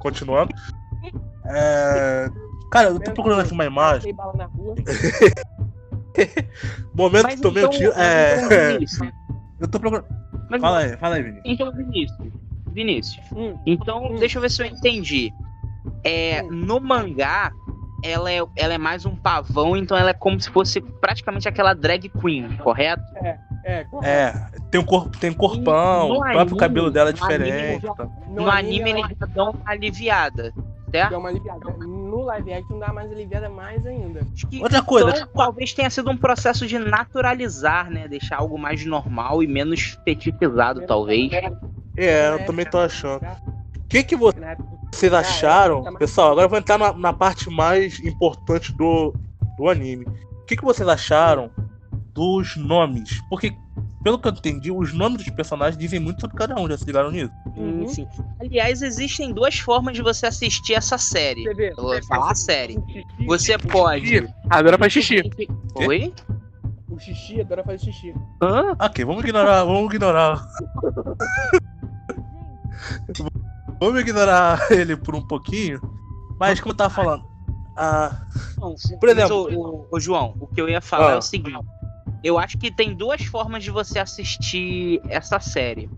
[0.00, 0.52] Continuando.
[1.46, 2.28] É...
[2.70, 4.14] Cara, eu tô procurando aqui uma imagem.
[6.94, 7.92] Momento Mas que tomei um então, tiro.
[7.92, 8.36] É.
[8.36, 9.10] então, Vinícius,
[9.60, 10.06] Eu tô procurando.
[10.50, 11.40] mas Fala aí, fala aí, Vini.
[11.44, 12.32] Então, Vinícius.
[12.76, 13.24] Vinícius.
[13.34, 14.16] Hum, Então, Hum.
[14.18, 15.32] deixa eu ver se eu entendi.
[16.04, 16.48] É, Hum.
[16.50, 17.50] no mangá,
[18.04, 21.72] ela é, ela é mais um pavão, então ela é como se fosse praticamente aquela
[21.72, 23.02] drag queen, correto?
[23.64, 24.06] é, correto.
[24.54, 27.50] É, tem um corpo, tem um corpão, No o próprio anime- cabelo dela é anime
[27.78, 27.86] diferente.
[27.96, 28.08] tá?
[28.28, 30.52] No, anime, ela eles já dão uma aliviada,
[30.90, 31.10] certo?
[31.10, 31.72] dá uma aliviada.
[31.78, 34.20] No live action dá mais aliviada mais ainda.
[34.34, 38.06] Acho que Outra coisa, então, talvez tenha sido um processo de naturalizar, né?
[38.06, 41.32] Deixar algo mais normal e menos fetichizado, talvez.
[41.96, 43.24] É, eu também tô achando.
[43.24, 45.82] O que, que vocês acharam?
[45.94, 49.14] Pessoal, agora eu vou entrar na, na parte mais importante do,
[49.56, 50.04] do anime.
[50.32, 51.50] O que, que vocês acharam
[52.12, 53.20] dos nomes?
[53.28, 53.52] Porque,
[54.02, 56.84] pelo que eu entendi, os nomes dos personagens dizem muito sobre cada um, já se
[56.84, 57.32] ligaram nisso?
[57.56, 57.84] Uhum.
[57.84, 58.06] Enfim.
[58.40, 61.44] Aliás, existem duas formas de você assistir essa série.
[61.76, 62.78] Vou falar a série.
[63.26, 64.28] Você pode.
[64.50, 65.22] Adora fazer xixi.
[65.76, 66.12] Oi?
[66.88, 68.14] O xixi adora fazer xixi.
[68.42, 68.76] Hã?
[68.80, 70.46] Ok, vamos ignorar, vamos ignorar.
[73.80, 75.80] vamos ignorar ele por um pouquinho.
[76.38, 77.24] Mas como eu tava falando,
[77.76, 78.26] ah,
[79.00, 81.14] Por exemplo- ô, ô, João, o que eu ia falar Ah.
[81.14, 81.58] é o seguinte.
[82.22, 85.88] Eu acho que tem duas formas de você assistir essa série.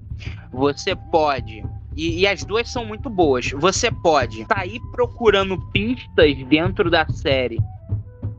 [0.52, 1.64] Você pode.
[1.96, 3.50] E, e as duas são muito boas.
[3.52, 7.58] Você pode sair procurando pistas dentro da série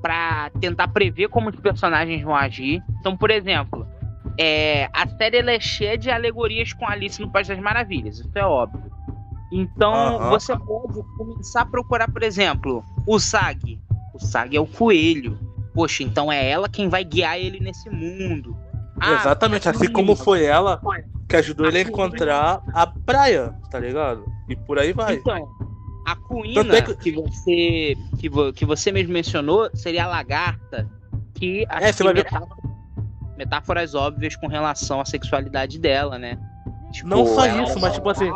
[0.02, 2.82] pra tentar prever como os personagens vão agir.
[2.99, 3.86] Então, por exemplo,
[4.41, 8.19] é, a série ela é cheia de alegorias com Alice no País das Maravilhas.
[8.19, 8.89] Isso é óbvio.
[9.52, 10.30] Então, Aham.
[10.30, 13.80] você pode começar a procurar, por exemplo, o Sag.
[14.13, 15.38] O Sag é o coelho.
[15.73, 18.56] Poxa, então é ela quem vai guiar ele nesse mundo.
[18.99, 20.82] Ah, exatamente, a assim como foi ela
[21.28, 24.25] que ajudou A ele a encontrar a praia, tá ligado?
[24.47, 25.15] E por aí vai.
[25.15, 25.47] Então,
[26.06, 27.12] a Cuina é que- que...
[27.12, 30.89] você que, vo- que você mesmo mencionou seria a lagarta
[31.36, 32.25] que acho É, você vai ver-
[33.39, 36.38] metáforas óbvias com relação à sexualidade dela, né?
[36.91, 38.32] Tipo, Não só isso, era mas, tipo assim,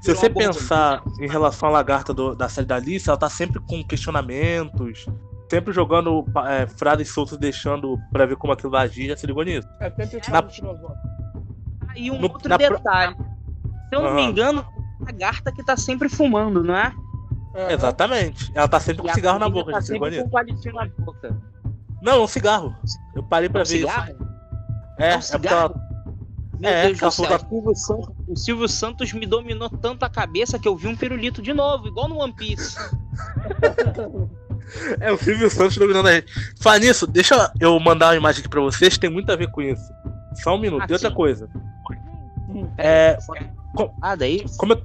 [0.00, 3.60] Se você pensar em relação à lagarta do- da série da Alice, ela tá sempre
[3.60, 5.04] com questionamentos,
[5.50, 9.42] sempre jogando é, frases soltas, deixando pra ver como aquilo vai agir, já se ligou
[9.44, 9.68] nisso?
[9.80, 10.92] É sempre Na- filosófico.
[11.96, 13.16] E um no- outro na pro- detalhe.
[13.88, 14.30] Se eu não me Aham.
[14.30, 14.66] engano,
[15.00, 16.92] a lagarta que tá sempre fumando, não é?
[17.56, 17.70] Aham.
[17.70, 18.52] Exatamente.
[18.54, 20.22] Ela tá sempre E com cigarro na boca, tá já se ligou nisso?
[20.24, 21.36] com palitinho na boca.
[22.00, 22.76] Não, um cigarro.
[23.16, 23.88] Eu parei pra Um ver isso.
[24.98, 25.74] É, É um é cigarro?
[26.60, 30.58] Meu É, Deus do céu, Silvio, Santos, o Silvio Santos me dominou tanto a cabeça
[30.58, 32.76] que eu vi um pirulito de novo, igual no One Piece.
[35.00, 36.30] É o Silvio Santos dominando a gente.
[36.60, 39.62] Fala nisso, deixa eu mandar uma imagem aqui pra vocês, tem muito a ver com
[39.62, 39.82] isso.
[40.42, 40.82] Só um minuto.
[40.82, 41.14] Ah, e outra sim.
[41.14, 41.48] coisa.
[42.50, 42.68] Hum.
[42.76, 43.16] É,
[43.74, 44.44] com- Nada aí?
[44.58, 44.82] como eu...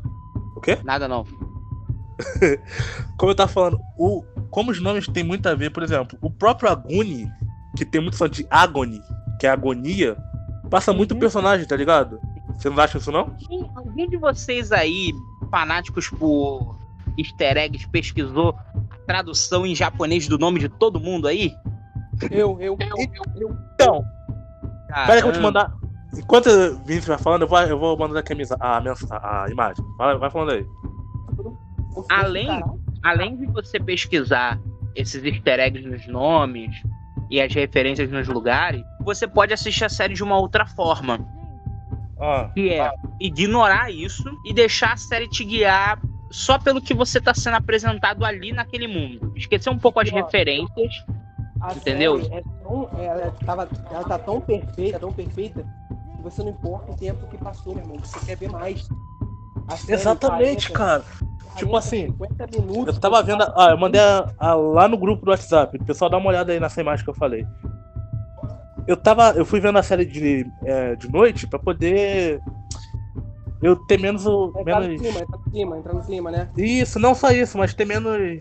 [0.56, 0.78] O quê?
[0.86, 1.26] Nada não.
[3.18, 6.30] como eu tava falando, o, como os nomes têm muito a ver, por exemplo, o
[6.30, 7.30] próprio Aguni,
[7.76, 9.02] que tem muito som de Agony,
[9.44, 10.16] que é agonia,
[10.70, 11.20] passa muito o Uhum.
[11.20, 12.18] personagem, tá ligado?
[12.58, 13.36] Você não acha isso não?
[13.42, 15.12] Alguém- Alguém de vocês aí,
[15.52, 16.78] fanáticos por
[17.18, 18.56] easter eggs, pesquisou
[18.90, 21.52] a tradução em japonês do nome de todo mundo aí?
[22.32, 22.98] Eu, eu, eu,
[23.36, 23.58] eu.
[23.74, 24.02] Então,
[24.88, 25.74] pera aí que eu vou te mandar.
[26.18, 29.50] Enquanto o Vinícius vai falando, eu vou, eu vou mandando aqui a, misa- a, a
[29.50, 29.84] imagem.
[29.98, 30.66] Vai, vai falando aí.
[32.10, 32.48] Além,
[33.04, 34.58] além de você pesquisar
[34.96, 36.74] esses easter eggs nos nomes
[37.34, 41.20] e as referências nos lugares, você pode assistir a série de uma outra forma.
[42.22, 47.20] Ah, que é ignorar isso e deixar a série te guiar só pelo que você
[47.20, 49.34] tá sendo apresentado ali naquele mundo.
[49.36, 51.04] Esquecer um pouco as referências.
[51.60, 52.22] A Entendeu?
[52.32, 55.66] É tão, ela, tava, ela tá tão perfeita, tão perfeita,
[56.16, 57.98] que você não importa o tempo que passou, meu irmão.
[57.98, 58.88] Você quer ver mais.
[59.88, 61.04] Exatamente, 40, cara.
[61.20, 63.44] 40, Tipo assim, 50 minutos, Eu tava vendo.
[63.56, 65.78] Ah, eu mandei a- a- lá no grupo do WhatsApp.
[65.78, 67.46] O pessoal dá uma olhada aí nessa imagem que eu falei.
[68.88, 69.30] Eu tava.
[69.32, 72.40] Eu fui vendo a série de, é, de noite pra poder.
[73.62, 74.26] Eu ter menos.
[74.26, 75.02] Entrar no menos...
[75.02, 76.50] clima, entrar no clima, entrar no clima, né?
[76.58, 78.40] Isso, não só isso, mas ter menos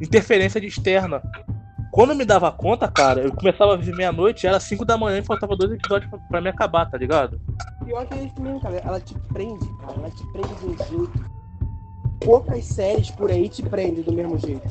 [0.00, 1.22] interferência de externa.
[1.90, 5.18] Quando eu me dava conta, cara, eu começava a ver meia-noite, era 5 da manhã
[5.18, 7.40] e faltava dois episódios pra, pra me acabar, tá ligado?
[7.84, 8.76] Pior que é isso mesmo, cara.
[8.76, 9.94] Ela te prende, cara.
[9.94, 11.30] Ela te prende de um jeito.
[12.20, 14.68] Poucas séries por aí te prendem do mesmo jeito.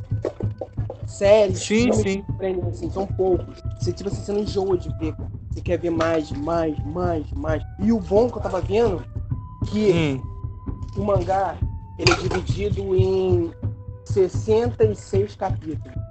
[1.05, 2.21] Séries, Sim, sim.
[2.21, 3.57] te prendem assim, são poucos.
[3.77, 5.29] Você, tipo, assim, você não enjoa de ver, cara.
[5.51, 7.63] Você quer ver mais, mais, mais, mais.
[7.79, 9.03] E o bom que eu tava vendo,
[9.65, 10.21] que Hum.
[10.95, 11.57] o mangá,
[11.97, 13.51] ele é dividido em
[14.05, 16.08] 66 capítulos.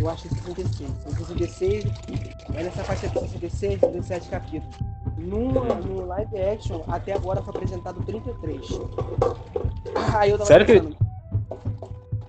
[0.00, 0.90] Eu acho que 66.
[1.02, 1.84] São 66,
[2.54, 4.76] é nessa faixa de 66, 67 capítulos.
[5.18, 8.66] No, no live action, até agora foi apresentado 33.
[10.14, 10.96] Aí eu tava Sério que- pensando,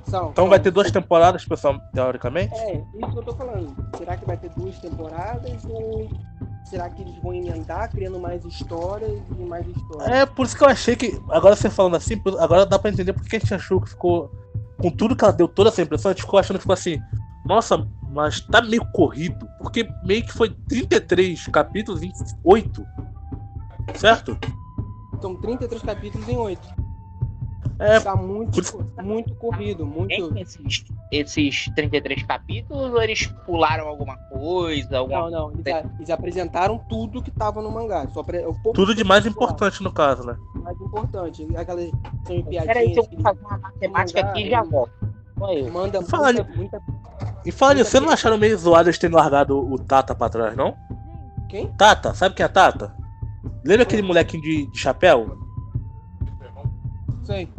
[0.06, 2.54] São, Então são- vai ter duas temporadas, pessoal, teoricamente?
[2.54, 3.74] É, isso que eu tô falando.
[3.98, 6.10] Será que vai ter duas temporadas ou
[6.66, 10.10] será que eles vão emendar, criando mais histórias e mais histórias?
[10.10, 11.18] É, por isso que eu achei que.
[11.30, 14.30] Agora você falando assim, agora dá pra entender porque a gente achou que ficou.
[14.82, 17.00] Com tudo que ela deu toda essa impressão, a gente ficou achando que ficou assim.
[17.46, 19.48] Nossa, mas tá meio corrido.
[19.58, 22.12] Porque meio que foi 33 capítulos em
[22.44, 22.86] 8.
[23.96, 24.38] Certo?
[25.22, 26.82] São 33 capítulos em 8.
[27.80, 30.38] É, Tá muito, por isso- muito corrido, muito.
[30.38, 35.00] Esses, esses 33 capítulos ou eles pularam alguma coisa?
[35.00, 35.22] Alguma...
[35.22, 38.08] Não, não, eles, a- eles apresentaram tudo que tava no mangá.
[38.10, 40.38] Só pouco tudo de mais importante no caso, né?
[40.58, 41.48] mais importante.
[41.58, 41.90] Aquelas
[42.28, 43.24] são em Peraí, que eu piadinhas.
[43.24, 44.92] fazer uma matemática mangá, aqui e já volto.
[45.74, 46.82] Manda Fala muita, muita.
[47.46, 50.56] E fala nisso, vocês não acharam meio zoado eles terem largado o Tata pra trás,
[50.56, 50.76] não?
[51.50, 51.68] Quem?
[51.74, 52.96] Tata, sabe quem é Tata?
[53.66, 55.38] Lembra aquele molequinho de, de chapéu?
[57.24, 57.52] Sei.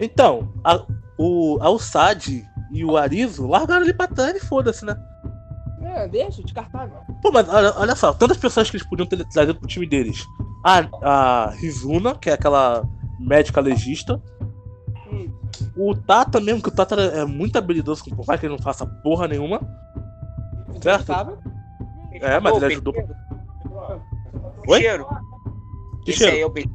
[0.00, 0.84] Então, a,
[1.18, 4.96] o, a Usad e o Arizo largaram ele pra trás e foda-se, né?
[5.82, 6.98] É, deixa, descartável.
[7.22, 10.24] Pô, mas olha, olha só, tantas pessoas que eles podiam ter trazido pro time deles.
[10.64, 12.84] A, a Rizuna, que é aquela
[13.18, 14.22] médica legista.
[15.78, 18.84] O Tata mesmo, que o Tata é muito habilidoso, por mais que ele não faça
[18.84, 19.60] porra nenhuma.
[20.82, 21.12] Certo.
[22.20, 22.94] É, mas ele ajudou.
[24.66, 24.80] O Oi?
[24.80, 25.06] cheiro.
[26.04, 26.46] Que Esse cheiro?
[26.46, 26.70] aí pensei,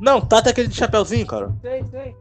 [0.00, 1.52] Não, Tata é aquele de chapéuzinho, cara.
[1.60, 2.16] Sei, sei.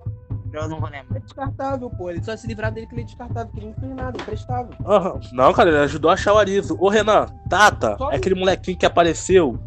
[0.51, 1.17] eu não vou lembrar.
[1.17, 2.09] É descartável, pô.
[2.09, 4.71] Ele só se livrar dele que ele é descartável, que ele não fez nada, imprestável.
[4.85, 5.19] Aham.
[5.31, 6.75] Não, cara, ele ajudou a achar o Arizo.
[6.79, 9.59] Ô, Renan, Tata Só é aquele molequinho que apareceu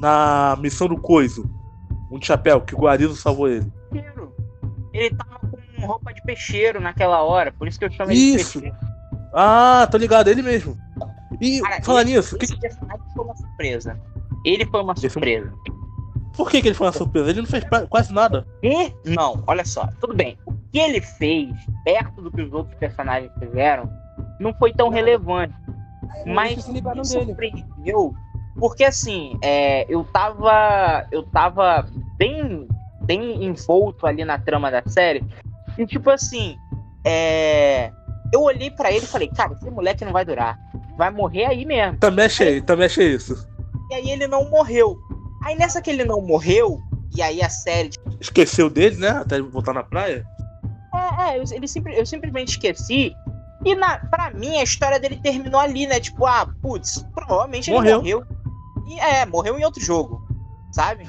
[0.00, 1.48] na missão do Coiso.
[2.10, 3.70] Um de chapéu, que o Arizo salvou ele.
[4.92, 5.45] Ele tava
[5.86, 8.60] com roupa de peixeiro naquela hora, por isso que eu chamo ele de Isso.
[8.60, 8.76] peixeiro.
[9.34, 10.76] Ah, tô ligado, ele mesmo.
[11.40, 14.00] E, Cara, fala esse, nisso, que- esse personagem foi uma surpresa.
[14.44, 15.52] Ele foi uma Esse- surpresa.
[16.34, 17.30] por que, que ele foi uma surpresa?
[17.30, 18.46] Ele não fez quase nada.
[18.62, 20.38] E, não, olha só, tudo bem.
[20.46, 21.50] O que ele fez,
[21.84, 23.90] perto do que os outros personagens fizeram,
[24.40, 25.54] não foi tão relevante.
[26.24, 28.14] Mas me surpreendeu,
[28.58, 31.06] porque assim, é, eu tava.
[31.10, 32.66] Eu tava bem,
[33.02, 35.22] bem envolto ali na trama da série.
[35.78, 36.56] E tipo assim,
[37.04, 37.90] é,
[38.32, 40.58] eu olhei pra ele e falei, cara, esse moleque não vai durar.
[40.96, 41.98] Vai morrer aí mesmo.
[41.98, 43.46] Também achei, também achei isso.
[43.90, 44.96] E aí ele não morreu.
[45.44, 46.80] Aí nessa que ele não morreu,
[47.14, 49.10] e aí a série Esqueceu dele, né?
[49.10, 50.24] Até ele voltar na praia.
[50.94, 53.14] É, é, eu, ele simp- eu simplesmente esqueci.
[53.64, 56.00] E na, pra mim, a história dele terminou ali, né?
[56.00, 57.98] Tipo, ah, putz, provavelmente ele Morreu.
[57.98, 58.24] morreu.
[58.86, 60.22] E, é, morreu em outro jogo,
[60.72, 61.06] sabe?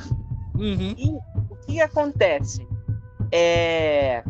[0.56, 0.95] Uhum.
[0.97, 1.10] E
[1.49, 2.67] o que acontece?
[3.32, 4.23] É.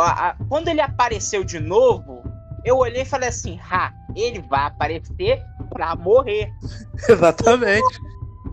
[0.00, 2.22] a- a- quando ele apareceu de novo,
[2.64, 6.52] eu olhei e falei assim: ha, ele vai aparecer pra morrer.
[7.08, 7.98] Exatamente.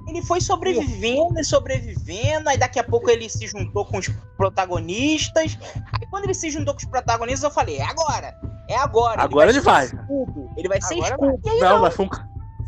[0.08, 5.58] Ele foi sobrevivendo e sobrevivendo, aí daqui a pouco ele se juntou com os protagonistas.
[5.94, 8.36] Aí quando ele se juntou com os protagonistas, eu falei, é agora!
[8.70, 9.22] É agora!
[9.22, 9.86] Agora ele vai.
[9.86, 11.40] escudo, Ele vai ser escudo.
[11.44, 12.10] E aí, Não, mas foi um,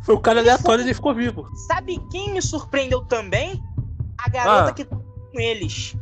[0.04, 1.48] foi um cara aleatório e ele ficou vivo.
[1.68, 3.62] sabe quem me surpreendeu também?
[4.18, 4.74] A garota Ah.
[4.74, 5.96] que tá com eles.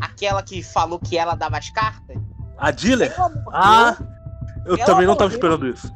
[0.00, 2.16] Aquela que falou que ela dava as cartas.
[2.58, 3.14] A dealer?
[3.18, 3.42] Morreu.
[3.52, 3.96] Ah,
[4.66, 5.92] eu Ela também não tava esperando isso.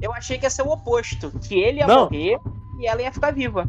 [0.00, 1.30] Eu achei que ia ser o oposto.
[1.40, 2.04] Que ele ia Não.
[2.04, 2.38] morrer
[2.78, 3.68] e ela ia ficar viva.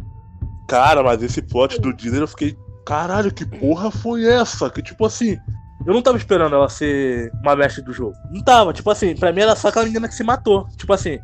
[0.67, 2.57] Cara, mas esse plot do dealer eu fiquei.
[2.85, 4.69] Caralho, que porra foi essa?
[4.69, 5.37] Que tipo assim.
[5.85, 8.13] Eu não tava esperando ela ser uma mestre do jogo.
[8.31, 10.67] Não tava, tipo assim, pra mim era só aquela menina que se matou.
[10.75, 11.17] Tipo assim,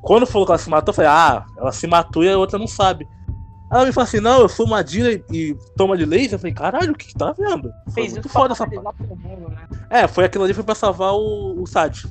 [0.00, 2.58] quando falou que ela se matou, eu falei, ah, ela se matou e a outra
[2.58, 3.06] não sabe.
[3.72, 6.34] Ela me falou assim, não, eu sou Madira e, e toma de laser.
[6.34, 7.72] Eu falei, caralho, o que que tá vendo?
[7.86, 9.66] Foi Fez muito isso foda essa mundo, né?
[9.88, 12.06] É, foi aquilo ali foi pra salvar o, o Sad.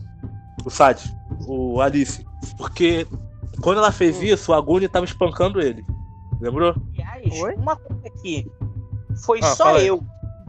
[0.65, 1.01] O Sad,
[1.47, 2.25] o Alice.
[2.57, 3.05] Porque
[3.61, 4.23] quando ela fez Hum.
[4.23, 5.85] isso, o Aguni tava espancando ele.
[6.39, 6.73] Lembrou?
[6.97, 7.53] Aliás, Oi?
[7.55, 8.49] uma coisa aqui.
[9.23, 9.87] Foi Ah, só fala aí.
[9.87, 10.05] eu que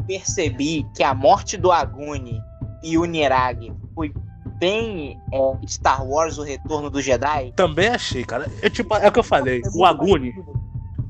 [0.07, 2.41] percebi que a morte do Aguni
[2.83, 4.13] e o Nirag foi
[4.59, 7.53] bem é, Star Wars, o retorno do Jedi.
[7.55, 8.51] Também achei, cara.
[8.63, 9.61] Eu, tipo, é o que eu falei.
[9.75, 10.35] O Aguni,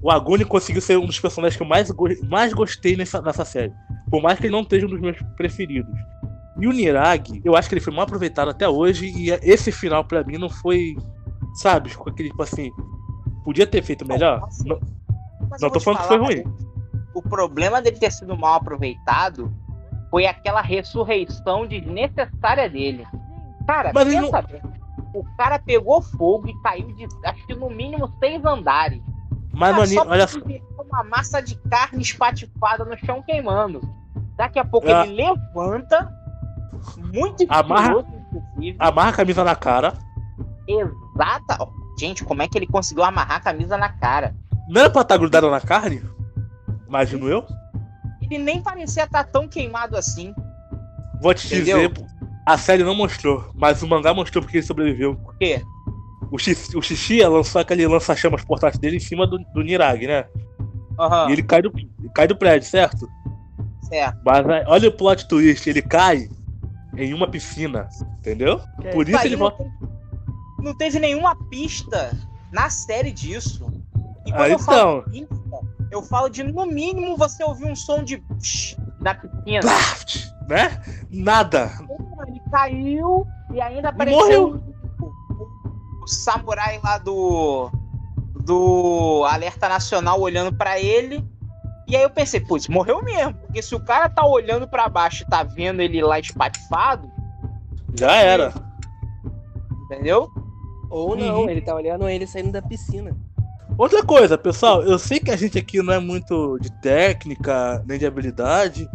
[0.03, 3.45] o Aguni conseguiu ser um dos personagens que eu mais, go- mais gostei nessa, nessa
[3.45, 3.73] série.
[4.11, 5.95] Por mais que ele não esteja um dos meus preferidos.
[6.61, 9.07] E o Nirag, eu acho que ele foi mal aproveitado até hoje.
[9.17, 10.95] E esse final, pra mim, não foi.
[11.55, 11.89] Sabe?
[11.91, 12.71] Ficou aquele tipo assim.
[13.45, 14.41] Podia ter feito melhor?
[14.41, 14.65] Nossa.
[14.65, 14.81] Não-
[15.61, 16.45] Não tô falando que foi falar, ruim.
[17.15, 19.53] O problema dele ter sido mal aproveitado
[20.11, 23.07] foi aquela ressurreição desnecessária dele.
[23.67, 24.61] Cara, Mas pensa bem.
[25.15, 29.01] O cara pegou fogo e caiu de, acho que no mínimo seis andares.
[29.53, 33.81] Mas no Cara, anime, só olha viu uma massa de carne espatifada no chão queimando.
[34.37, 35.07] Daqui a pouco Ah.
[35.07, 36.11] ele levanta,
[37.13, 37.95] muito Amarra-
[38.33, 38.77] inclusive.
[38.79, 39.95] amarra a camisa na cara.
[40.67, 41.59] Exata.
[41.99, 44.35] Gente, como é que ele conseguiu amarrar a camisa na cara?
[44.69, 46.03] Não era pra estar grudada na carne?
[46.89, 47.45] Imagino eu.
[48.23, 50.35] Ele nem parecia estar tão queimado assim.
[51.21, 51.89] Vou te Entendeu?
[51.91, 52.07] dizer,
[52.47, 55.17] a série não mostrou, mas o mangá mostrou porque ele sobreviveu.
[55.17, 55.63] Por quê?
[56.33, 60.25] O, Xi- o Xixia lançou aquele lança-chamas portátil dele em cima do, do Nirag, né?
[60.99, 61.71] Aham, E ele cai do,
[62.15, 63.07] cai do prédio, certo?
[63.83, 64.19] certo.
[64.25, 66.29] Mas olha o plot twist, ele cai
[66.97, 68.61] em uma piscina, entendeu?
[68.93, 69.63] Por isso Aí ele não, volta.
[69.65, 69.75] teve,
[70.59, 72.17] não teve nenhuma pista
[72.51, 73.71] na série disso.
[74.25, 75.11] E quando Ah, eu falo então.
[75.13, 79.61] pista, eu falo de no mínimo você ouvir um som de psh na piscina.
[79.61, 80.81] Plaft, né?
[81.11, 81.71] Nada.
[82.27, 84.19] Ele caiu e ainda apareceu
[84.49, 84.72] morreu.
[86.03, 87.71] O, samurai lá do
[88.45, 91.25] do Alerta Nacional olhando pra ele.
[91.87, 93.35] E aí eu pensei, putz, morreu mesmo.
[93.35, 97.09] Porque se o cara tá olhando pra baixo e tá vendo ele lá espatifado,
[97.95, 98.53] Já era.
[99.85, 100.29] entendeu?
[100.91, 101.51] Ou não, Uhum.
[101.51, 103.17] ele tá olhando ele saindo da piscina.
[103.79, 107.99] Outra coisa, pessoal, eu sei que a gente aqui não é muito de técnica, nem
[107.99, 108.89] de habilidade,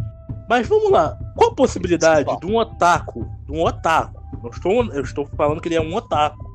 [0.48, 1.18] mas vamos lá.
[1.36, 5.60] Qual a possibilidade Sim, de um otaku, de um otaku, não estou, eu estou falando
[5.60, 6.47] que ele é um otaku,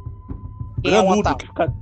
[0.84, 1.38] É um granudo, otaku?
[1.40, 1.74] que fica,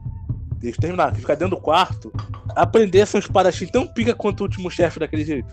[0.60, 2.12] deixa eu terminar, que fica dentro do quarto,
[2.56, 5.50] aprender a ser um espadachim tão pica quanto o último chefe daquele jeito.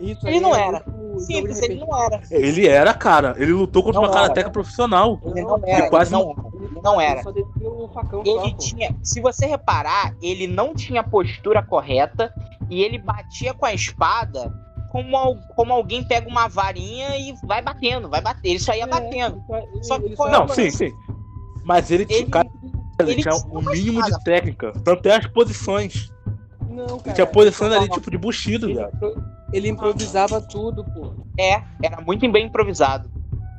[0.00, 0.82] Isso Ele não é era.
[0.86, 2.22] muito Simples, ele não era.
[2.30, 5.20] Ele era, cara, ele lutou contra Não uma karateca profissional.
[5.24, 5.78] Ele Não, não era.
[5.80, 6.64] ele quase não, era.
[6.64, 7.12] Ele não era.
[7.16, 8.56] Ele só descia o facão só, Ele pô.
[8.56, 12.32] tinha, se você reparar, ele não tinha postura correta
[12.70, 14.50] e ele batia com a espada
[14.90, 18.48] como, como alguém pega uma varinha e vai batendo, vai bater.
[18.48, 19.42] Ele só ia É, batendo.
[19.74, 20.92] ele- Só que ele foi- Não, sim, sim.
[21.62, 22.72] Mas ele, Ele, tinha, ele ele
[23.04, 24.72] tinha tinha um mínimo de técnica.
[24.84, 26.12] Tanto é as posições.
[26.68, 27.12] Não, Ele cara.
[27.14, 29.24] tinha posições ali, ele- tipo, de Bushido, ele, velho.
[29.52, 31.12] ele improvisava tudo, pô.
[31.38, 33.10] é, era muito bem improvisado.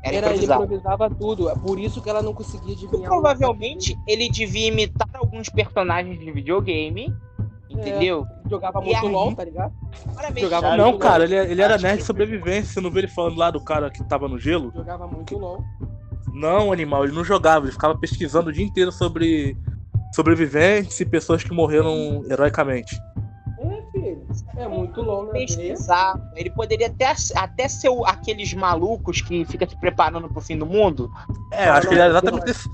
[0.04, 0.64] Era, Era, ele improvisado.
[0.64, 1.50] improvisava tudo.
[1.50, 3.10] É por isso que ela não conseguia adivinhar.
[3.10, 7.14] Provavelmente ele devia imitar alguns personagens de videogame,
[7.70, 8.26] entendeu?
[8.50, 9.74] Jogava E muito aí- LOL, tá ligado?
[10.40, 11.26] Jogava Não, muito cara, LOL.
[11.26, 12.74] ele, ele era Acho nerd de sobrevivência.
[12.74, 14.72] Você não viu ele falando lá do cara que tava no gelo?
[14.76, 15.64] Jogava muito LOL.
[16.34, 17.66] Não, animal, ele não jogava.
[17.66, 19.58] Ele ficava pesquisando o dia inteiro sobre
[20.14, 22.96] sobreviventes e pessoas que morreram heroicamente.
[23.60, 24.26] É, filho.
[24.58, 25.46] É muito veia.
[25.46, 26.20] pesquisar.
[26.36, 30.66] Ele poderia até, até ser o- aqueles malucos que fica se preparando pro fim do
[30.66, 31.12] mundo.
[31.52, 32.18] É, Não, acho que não, ele era não.
[32.20, 32.70] exatamente esse.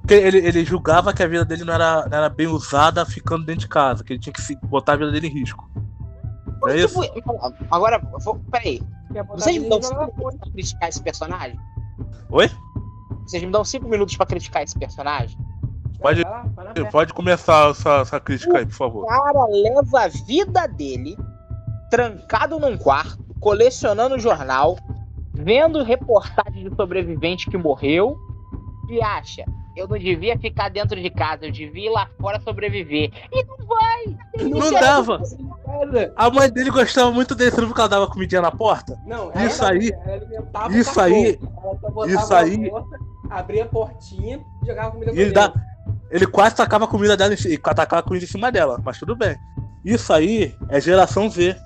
[0.00, 3.44] Porque ele, ele julgava que a vida dele não era, não era bem usada ficando
[3.44, 5.68] dentro de casa, que ele tinha que se, botar a vida dele em risco.
[6.60, 7.00] Não é isso?
[7.70, 8.80] Agora, vou, peraí.
[9.34, 10.08] Vocês minutos pra
[10.52, 11.58] criticar esse personagem?
[12.30, 12.48] Oi?
[13.26, 15.36] Vocês me dão cinco minutos pra criticar esse personagem?
[16.00, 16.84] Pode- Vai lá, vai na fé.
[16.84, 19.06] Pode começar essa, essa crítica aí, por O favor.
[19.06, 21.16] cara leva a vida dele
[21.90, 24.76] trancado num quarto, colecionando jornal,
[25.34, 28.16] vendo reportagem de sobrevivente que morreu
[28.88, 29.44] e acha.
[29.76, 33.10] Eu não devia ficar dentro de casa, eu devia ir lá fora sobreviver.
[33.30, 34.16] E não vai!
[34.48, 35.20] Não é- dava.
[36.16, 38.98] A mãe dele gostava muito dele, você não viu que ela dava comidinha na porta?
[39.06, 42.98] Não, Isso ela- aí- o isso aí- Ela só botava isso a aí- porta,
[43.30, 45.54] abria a portinha e jogava comida E ele, pra dá,
[46.10, 48.98] ele quase tacava a comida dela em cima, tacava a comida em cima dela, mas
[48.98, 49.36] tudo bem.
[49.84, 51.56] Isso aí é geração Z.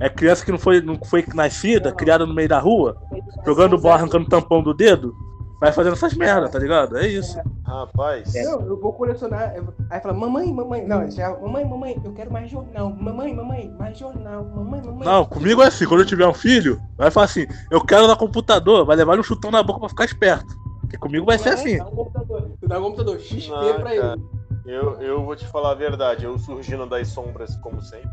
[0.00, 1.96] É criança que não foi, não foi nascida, Não.
[1.96, 3.30] criada no meio da rua, dentro.
[3.46, 5.14] jogando bola, arrancando tampão do dedo,
[5.60, 6.98] vai fazendo essas merda, tá ligado?
[6.98, 7.38] É isso.
[7.64, 8.34] Rapaz.
[8.34, 9.54] Não, eu vou colecionar.
[9.54, 10.84] eu- Aí fala, mamãe, mamãe.
[10.84, 12.90] Não, já, mamãe, mamãe, eu quero mais jornal.
[12.90, 14.44] Mamãe, mamãe, mais jornal.
[14.44, 15.06] Mamãe, mamãe.
[15.06, 18.16] Não, comigo é assim, quando eu tiver um filho, vai falar assim, eu quero dar
[18.16, 20.54] computador, vai levar um chutão na boca pra ficar esperto.
[20.84, 21.78] Porque comigo vai ser É, assim.
[21.78, 22.50] Dá um computador.
[22.60, 24.12] Tu dá um computador XP Não, pra cara.
[24.14, 24.22] ele.
[24.66, 28.08] Eu, eu vou te falar a verdade, eu surgindo das sombras, como sempre.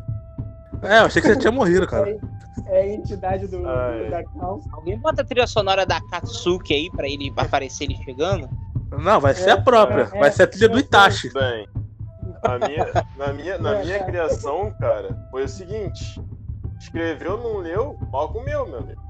[0.83, 2.17] É, eu achei que você tinha morrido, cara.
[2.65, 4.03] É a entidade do, Ai.
[4.05, 4.59] do Dakal.
[4.73, 8.49] Alguém bota a trilha sonora da Katsuki aí pra ele aparecer ele chegando?
[9.01, 10.09] Não, vai ser É, a própria.
[10.13, 11.31] é, Vai ser a trilha do é, Itachi.
[11.33, 11.67] Bem,
[12.43, 14.03] a minha, na minha, na É, minha é.
[14.03, 16.21] criação, cara, foi o seguinte:
[16.79, 19.01] escreveu, não leu, mal comeu, meu amigo.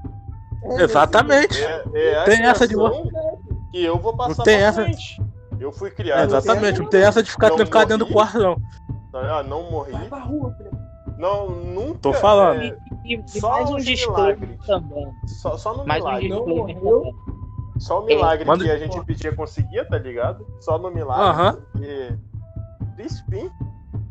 [0.80, 1.60] Exatamente.
[1.60, 2.76] É, é Tem essa de
[3.72, 5.22] que eu vou passar Não tem pra essa- frente.
[5.58, 6.24] Eu fui criado.
[6.28, 6.80] Exatamente.
[6.80, 8.56] Não tem essa de ficar trancado dentro do quarto, não.
[9.14, 9.92] Ah, não morri.
[9.92, 10.56] Vai pra rua.
[11.18, 11.98] Não, nunca.
[12.00, 12.62] Tô falando.
[12.62, 14.58] é, E, e Só mais um milagres.
[14.66, 15.12] também.
[15.26, 16.28] só, só no Mais um milagre.
[16.28, 16.98] Não disclaimer morreu.
[17.00, 17.14] também.
[17.78, 20.46] Só o milagre que a gente pedia conseguia, tá ligado?
[20.60, 21.24] Só no milagre.
[21.24, 21.58] Aham.
[21.72, 22.16] Porque.
[22.96, 23.50] Crispim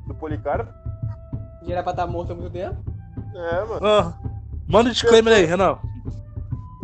[0.08, 0.72] do Policarpo.
[1.64, 2.78] Já era pra estar morto há muito tempo.
[3.36, 3.86] É, mano.
[3.86, 4.14] Ah,
[4.68, 5.78] manda um disclaimer aí, Renan.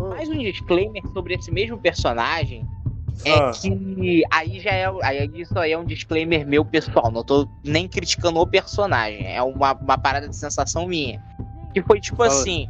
[0.10, 2.66] Mais um disclaimer sobre esse mesmo personagem
[3.26, 3.52] é Ah.
[3.52, 4.86] que aí já é.
[5.04, 7.12] Aí isso aí é um disclaimer meu pessoal.
[7.12, 9.26] Não tô nem criticando o personagem.
[9.26, 11.22] É uma, uma parada de sensação minha.
[11.74, 12.30] Que foi tipo Fala.
[12.30, 12.68] assim.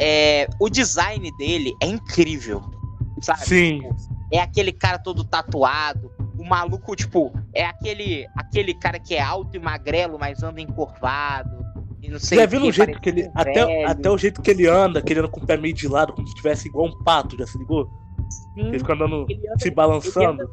[0.00, 2.62] é, o design dele é incrível.
[3.22, 3.44] Sabe?
[3.46, 3.82] Sim.
[4.32, 6.10] É aquele cara todo tatuado.
[6.36, 11.63] O maluco, tipo, é aquele, aquele cara que é alto e magrelo, mas anda encurvado.
[12.08, 13.28] Não sei Já o jeito que ele.
[13.30, 13.88] parecendo Até, velho.
[13.88, 16.12] até o jeito que ele anda, que ele anda com o pé meio de lado,
[16.12, 17.88] como se tivesse igual um pato, já se ligou?
[18.54, 20.50] Sim, Ele fica andando, ele anda, se balançando.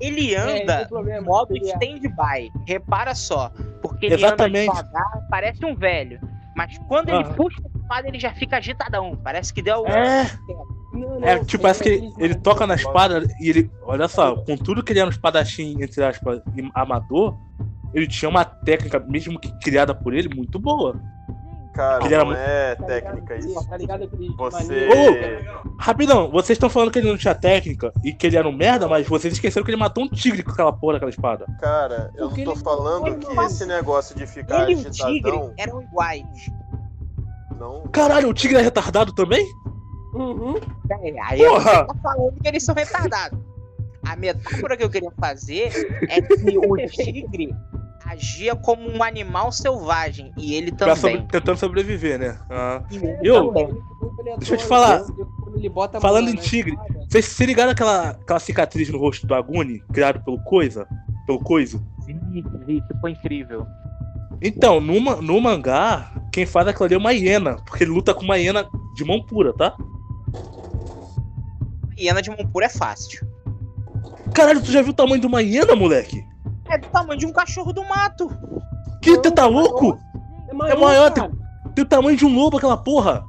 [0.00, 1.20] ele É, é anda o problema.
[1.20, 2.50] no modo Ele é- stand-by.
[2.66, 3.50] Repara só.
[3.80, 4.70] Porque ele Exatamente.
[4.70, 6.20] anda devagar, parece um velho.
[6.56, 9.16] Mas quando ele puxa a espada, ele já fica agitadão.
[9.22, 9.86] Parece que deu.
[9.86, 10.30] É,
[10.92, 13.70] Não, não, é tipo, parece que é- ele, ele toca na espada e ele.
[13.82, 16.40] Olha só, com tudo que ele era um espadachim, entre aspas,
[16.74, 17.34] amador,
[17.94, 21.00] ele tinha uma técnica, mesmo que criada por ele, muito boa.
[21.74, 23.66] Cara, Ele era não muito- é tá técnica isso.
[23.66, 24.86] Tá ligado Você.
[24.86, 25.62] maneiro?
[25.80, 28.86] Rapidão, vocês estão falando que ele não tinha técnica e que ele era um merda,
[28.86, 31.46] mas vocês esqueceram que ele matou um tigre com aquela porra daquela espada.
[31.62, 35.30] Cara, eu Porque não tô falando que esse negócio de ficar Ele e o tigre
[35.30, 35.54] agitadão.
[35.56, 36.26] eram iguais.
[37.58, 37.84] Não.
[37.90, 39.46] Caralho, o tigre é retardado também?
[40.12, 40.56] Uhum.
[40.90, 41.62] É, aí Porra!
[41.72, 43.38] você tá falando que eles são retardados.
[44.06, 45.70] A metáfora que eu queria fazer
[46.10, 47.54] é que o tigre
[48.12, 51.28] agia como um animal selvagem e ele Pra sobre- também.
[51.28, 52.38] tentando sobreviver, né?
[52.50, 52.82] Ah.
[52.90, 53.82] E Eu- também.
[54.38, 55.02] Deixa eu te falar.
[55.04, 58.88] Quando ele bota a Falando em na tigre, espada, Vocês se ligaram aquela, aquela cicatriz
[58.88, 60.86] no rosto do Aguni, criado pelo Coisa?
[61.26, 61.84] Pelo Coiso?
[62.08, 63.66] Isso foi incrível.
[64.40, 68.14] Então, no, ma- no mangá, quem faz aquilo ali é uma hiena, porque ele luta
[68.14, 69.76] com uma hiena de mão pura, tá?
[71.98, 73.26] Hiena de mão pura é fácil.
[74.34, 76.24] Caralho, tu já viu o tamanho de uma hiena, moleque?
[76.92, 78.30] É tamanho de um cachorro do mato.
[79.00, 79.98] Que Não, tu tá louco?
[80.48, 81.32] É maior, É maior, cara.
[81.74, 83.24] Tem o tamanho de um lobo aquela porra.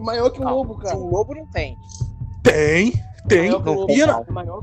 [0.00, 0.96] Maior que um Não, lobo, cara.
[0.96, 1.78] O lobo não tem.
[2.42, 2.92] Tem,
[3.28, 3.50] tem.
[3.50, 3.92] Maior que um lobo,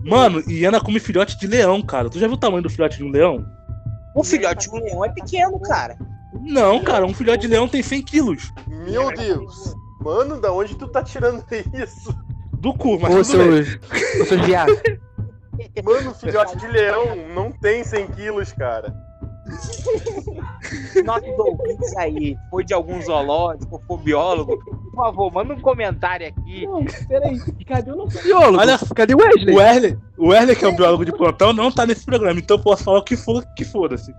[0.05, 2.09] um Mano, hiena come filhote de leão, cara.
[2.09, 3.45] Tu já viu o tamanho do filhote de um leão?
[4.15, 5.97] O filhote de um leão é pequeno, cara.
[6.41, 8.51] Não, cara, um filhote de leão tem 100 quilos.
[8.67, 9.75] Meu Deus!
[10.01, 12.13] Mano, da onde tu tá tirando isso?
[12.53, 13.63] Do cu, mas Ô, tudo bem.
[13.63, 13.79] seus,
[14.21, 14.81] ô, seus viados.
[15.83, 18.93] Mano, filhote de leão não tem 100 quilos, cara.
[21.03, 26.65] Nossos ouvintes aí, foi de algum zoológico, for biólogo, por favor, manda um comentário aqui.
[26.65, 27.37] Não, peraí.
[27.65, 29.55] Cadê o nosso Biólogo, Olha- cadê o Wesley?
[29.55, 32.57] O Erle, o Erle, que é o biólogo de plantão, não tá nesse programa, então
[32.57, 34.13] eu posso falar o que for, que foda-se.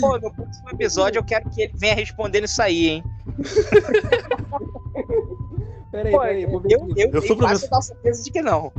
[0.00, 3.04] Pô, no próximo episódio eu quero que ele venha respondendo isso aí, hein?
[5.90, 6.46] Peraí, peraí.
[6.46, 8.72] Vou eu, ver eu, eu, Eu sou professor- certeza de que não.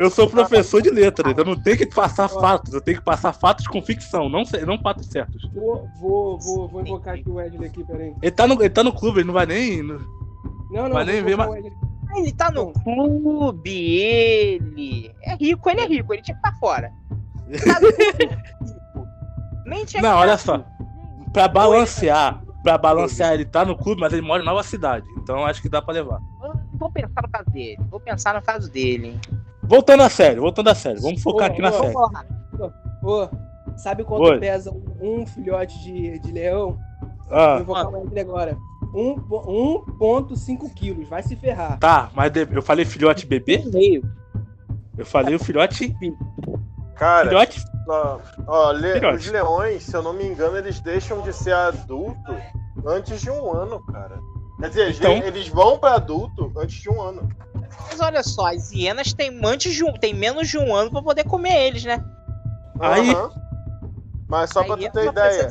[0.00, 3.34] Eu sou professor de letras, eu não tenho que passar fatos, eu tenho que passar
[3.34, 5.42] fatos com ficção, não, não fatos certos.
[5.52, 8.14] Vou, vou, vou, vou invocar aqui o Wesley aqui, peraí.
[8.22, 9.82] Ele tá no, ele tá no clube, ele não vai nem.
[9.82, 10.00] Não,
[10.70, 11.50] não, Vai nem ver, mas-
[12.16, 15.14] Ele tá no clube, ele.
[15.22, 16.90] É rico, ele é rico, ele tinha que estar fora.
[17.62, 18.26] Tá no clube,
[18.64, 19.06] rico.
[19.66, 20.64] Nem tinha Não, olha tá só.
[21.30, 25.04] Pra balancear, pra balancear, ele tá no clube, mas ele mora em nova cidade.
[25.18, 26.20] Então acho que dá pra levar.
[26.72, 27.78] Vou pensar no caso dele.
[27.90, 29.20] Vou pensar no caso dele, hein?
[29.62, 31.00] Voltando a sério, voltando a sério.
[31.00, 31.94] Vamos focar Ô, aqui na ô, série.
[33.02, 33.28] Ô,
[33.76, 34.38] sabe quanto Oi.
[34.38, 36.78] pesa um, filhote de, de leão?
[37.28, 38.58] Vou Ah, invocar o Wesley agora.
[38.94, 41.08] Um po- 1,5 quilos.
[41.08, 41.78] Vai se ferrar.
[41.78, 43.62] tá, mas eu falei filhote bebê?
[43.72, 44.02] Meio.
[44.98, 45.94] Eu falei o filhote.
[46.96, 47.64] Cara, Filhote.
[47.88, 49.16] ó, ó, le- Filhote.
[49.16, 52.34] os leões, se eu não me engano, eles deixam de ser adulto
[52.86, 54.18] antes de um ano, cara.
[54.58, 57.26] Quer dizer, eles- Então- eles vão pra adulto antes de um ano.
[57.90, 61.02] Mas olha só, as hienas têm, antes de um, têm menos de um ano pra
[61.02, 62.02] poder comer eles, né?
[62.78, 63.14] Aí-.
[64.28, 65.48] Mas só A pra tu hiena ter ideia,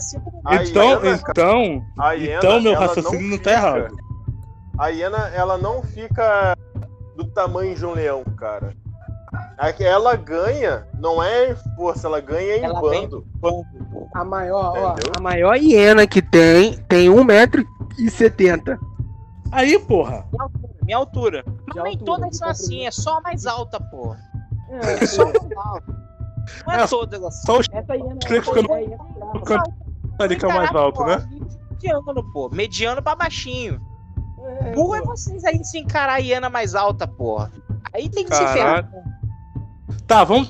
[0.61, 1.81] Então, hiena, então.
[1.99, 3.95] a hiena, Então meu ela raciocínio não tá fica- errado.
[4.77, 6.55] A hiena, ela não fica
[7.17, 8.73] do tamanho de um leão, cara.
[9.81, 13.25] Ela ganha não é em força, ela ganha em Ela vem- bando.
[14.15, 18.77] A maior, ó, a maior hiena que tem, tem 1,70m.
[19.51, 20.25] Aí, porra.
[20.31, 20.73] Minha altura.
[20.83, 21.45] Minha altura.
[21.69, 24.15] Mas De nem altura, todas são assim, é só a mais alta, pô.
[24.69, 25.99] É, É só a mais alta.
[26.65, 27.45] Não é É, todas assim.
[27.45, 28.73] Só os ficando- hiena é ficando
[30.19, 31.17] ali que é o mais alto, né?
[31.71, 32.49] Mediano, pô.
[32.49, 33.79] Mediano pra baixinho.
[34.61, 35.07] É, Burro é pô.
[35.11, 37.51] vocês aí se encarar a hiena mais alta, porra.
[37.93, 38.57] Aí tem que se Caralho.
[38.87, 38.89] ferrar.
[40.07, 40.47] Tá, vamos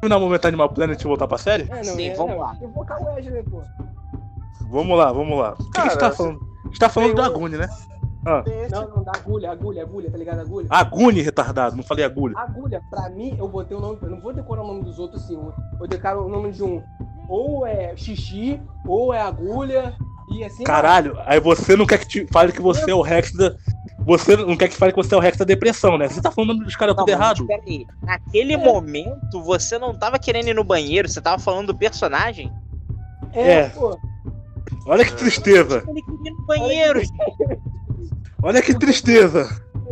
[0.00, 1.64] terminar o momento Animal Planet e voltar pra série?
[1.70, 2.56] É, não, Sim, é, vamos não, lá.
[2.60, 3.62] Eu vou com a Wesley, pô.
[4.70, 5.52] Vamos lá, vamos lá.
[5.52, 6.40] O que, que a gente tá falando?
[6.40, 7.68] A gente tá falando do Agune, né?
[8.26, 10.40] Ah, Não, não, da agulha, agulha, agulha, tá ligado?
[10.40, 10.66] Agulha.
[10.68, 12.34] Agune, retardado, não falei agulha.
[12.36, 13.98] Agulha, pra mim, eu botei o nome.
[14.02, 15.34] Eu não vou decorar o nome dos outros assim.
[15.34, 16.82] Eu vou decorar o nome de um.
[17.28, 19.94] Ou é xixi, ou é agulha.
[20.32, 20.64] E assim.
[20.64, 23.54] Caralho, aí você não quer que te fale que você é o Rex da.
[24.04, 26.08] Você não quer que fale que você é o Rex da depressão, né?
[26.08, 27.40] Você tá falando dos caras tudo mas errado.
[27.40, 27.86] espera aí.
[28.02, 32.52] Naquele momento, você não tava querendo ir no banheiro, você tava falando do personagem.
[33.32, 33.68] É, É.
[33.70, 33.98] pô.
[34.86, 35.82] Olha que tristeza.
[35.88, 37.00] Ele queria ir no banheiro.
[38.42, 39.48] Olha que tristeza.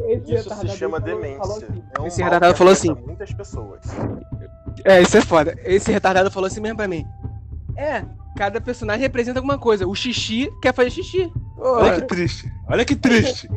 [0.08, 1.38] Esse Isso se retardado chama falou- demência.
[1.38, 1.82] falou assim.
[1.96, 2.94] É um Esse retardado falou assim.
[2.94, 3.80] Muitas pessoas.
[4.84, 5.56] É, isso é foda.
[5.64, 7.04] Esse retardado falou assim mesmo pra mim.
[7.76, 8.04] É,
[8.36, 9.86] cada personagem representa alguma coisa.
[9.86, 11.30] O xixi quer fazer xixi.
[11.58, 12.52] Olha que triste.
[12.68, 13.48] Olha que triste.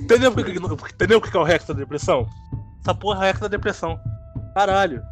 [0.00, 0.50] Entendeu por que,
[0.94, 2.26] entendeu o que é o Rex da depressão?
[2.80, 3.98] Essa porra é o Rex da depressão.
[4.54, 5.02] Caralho.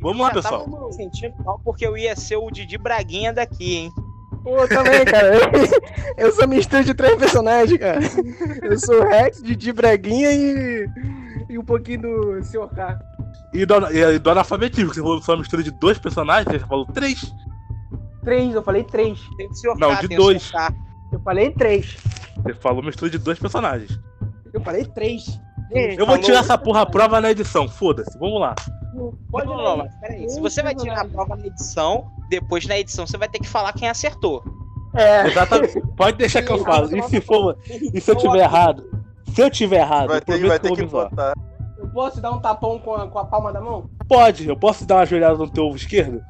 [0.00, 0.92] Vamos lá, pessoal.
[0.92, 3.90] sentindo mal porque eu ia ser o Didi Braguinha daqui, hein?
[4.42, 5.36] Pô, também, cara.
[6.16, 8.00] Eu sou mistura de três personagens, cara.
[8.62, 10.86] Eu sou o Rex, Didi Braguinha e.
[11.48, 12.68] E um pouquinho do Sr.
[12.74, 12.98] K.
[13.52, 16.86] E do, e do analfabetismo, que você falou uma mistura de dois personagens, você falou
[16.86, 17.32] três.
[18.24, 19.20] Três, eu falei três.
[19.36, 19.78] Tem o Sr.
[19.78, 20.52] Não, K, de dois.
[21.12, 21.96] Eu falei três.
[22.36, 23.98] Você falou mistura de dois personagens.
[24.52, 25.38] Eu falei três.
[25.98, 28.18] Eu vou tirar essa porra à prova na edição, foda-se.
[28.18, 28.54] Vamos lá.
[29.30, 30.28] Pode não, ir, não, mas peraí.
[30.28, 33.48] Se você vai tirar a prova na edição, depois na edição você vai ter que
[33.48, 34.44] falar quem acertou.
[34.94, 35.26] É.
[35.26, 35.80] Exatamente.
[35.96, 36.94] Pode deixar que eu falo.
[36.96, 37.56] E se for.
[37.66, 38.84] E se eu tiver errado?
[39.34, 41.32] Se eu tiver errado, Vai eu ter, vai ter que botar.
[41.78, 43.90] Eu posso dar um tapão com a, com a palma da mão?
[44.06, 46.22] Pode, eu posso dar uma joelhada no teu ovo esquerdo?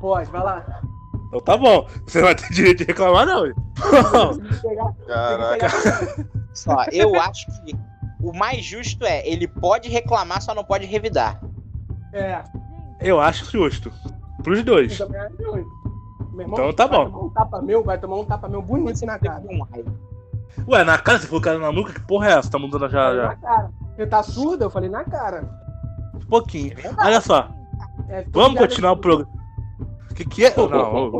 [0.00, 0.82] Pode, vai lá.
[1.28, 1.86] Então tá bom.
[2.06, 3.44] Você não vai ter direito de reclamar, não.
[4.62, 5.68] Pegar, Caraca.
[6.52, 7.74] Só, eu acho que
[8.20, 11.40] o mais justo é, ele pode reclamar, só não pode revidar.
[12.14, 12.42] É.
[13.00, 13.92] Eu acho justo.
[14.42, 14.98] Pros dois.
[14.98, 15.64] Eu também acho ruim.
[16.32, 17.04] Meu irmão Então tá vai bom.
[17.10, 19.42] tomar um tapa meu, vai tomar um tapa meu bonito na cara.
[20.68, 21.92] Ué, na cara você falou cara na nuca?
[21.92, 22.50] Que porra é essa?
[22.50, 23.22] Tá mudando já, já.
[23.28, 23.70] na cara.
[23.96, 24.64] Você tá surdo?
[24.64, 25.48] Eu falei na cara.
[26.14, 26.74] Um pouquinho.
[26.98, 27.48] Olha só.
[28.08, 29.30] É, Vamos continuar o programa.
[30.10, 30.54] O que, que é?
[30.56, 31.12] Não.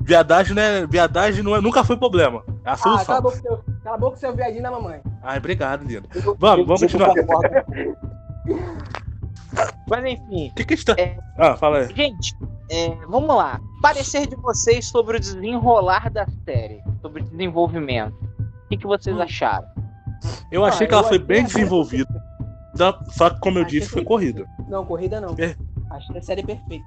[0.00, 0.86] Viadagem, né?
[0.86, 2.42] Viadagem não é- nunca foi problema.
[2.64, 3.22] É a Ah, cala a solução.
[3.22, 5.00] boca, seu, cala a boca, seu viadinho da mamãe.
[5.22, 6.06] Ai, obrigado, lindo.
[6.38, 7.14] Vamos, vamos continuar.
[9.88, 10.94] Mas enfim, O que, que a gente tá.
[10.98, 11.16] É.
[11.38, 11.94] Ah, fala aí.
[11.94, 12.34] gente,
[12.70, 13.60] é, vamos lá.
[13.82, 18.14] Parecer de vocês sobre o desenrolar da série, sobre o desenvolvimento.
[18.14, 19.22] O que, que vocês Hum.
[19.22, 19.68] acharam?
[20.50, 22.24] Eu achei Ah, que ela foi achei bem desenvolvida.
[22.74, 24.46] Só que, como eu Achei disse, foi que- corrida.
[24.68, 25.34] Não, corrida não.
[25.38, 25.54] É.
[25.90, 26.84] Achei a série perfeita.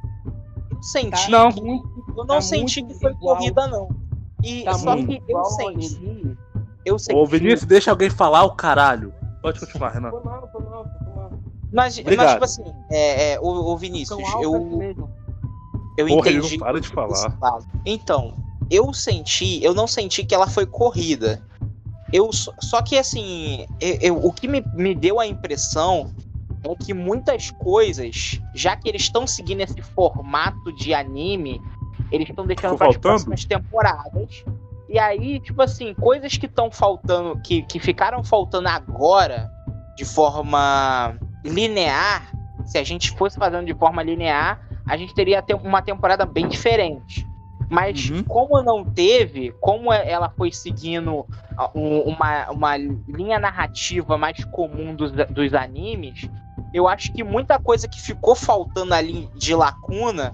[0.72, 1.52] Eu senti, Tá Não.
[1.52, 3.38] muito, eu não tá senti que foi igual.
[3.38, 3.88] corrida, não.
[4.44, 6.38] E tá só que eu senti.
[6.86, 7.16] Eu senti.
[7.16, 9.14] Ô, Vinícius, deixa alguém falar o caralho.
[9.42, 10.10] Pode continuar, Renan.
[10.10, 10.50] Foi mal,
[11.72, 14.96] Mas, mas tipo assim, é, é, o, o Vinícius, eu,
[15.98, 16.58] eu Porra, ele entendi.
[16.58, 17.38] não para de falar.
[17.86, 18.36] Então,
[18.70, 21.44] eu senti, eu não senti que ela foi corrida.
[22.12, 26.14] Eu só que assim, eu- eu- o que me, me deu a impressão
[26.64, 31.62] é que muitas coisas, já que eles estão seguindo esse formato de anime,
[32.12, 34.46] eles estão deixando para as próximas temporadas.
[34.88, 39.52] E aí, tipo assim, coisas que estão faltando, que, que ficaram faltando agora,
[39.98, 42.32] de forma linear,
[42.66, 46.48] se a gente fosse fazendo de forma linear, a gente teria te- uma temporada bem
[46.48, 47.28] diferente.
[47.70, 48.24] Mas Uhum.
[48.24, 51.26] como não teve, como é- ela foi seguindo
[51.76, 56.30] um- uma, uma linha narrativa mais comum dos, dos animes,
[56.74, 60.34] eu acho que muita coisa que ficou faltando ali de lacuna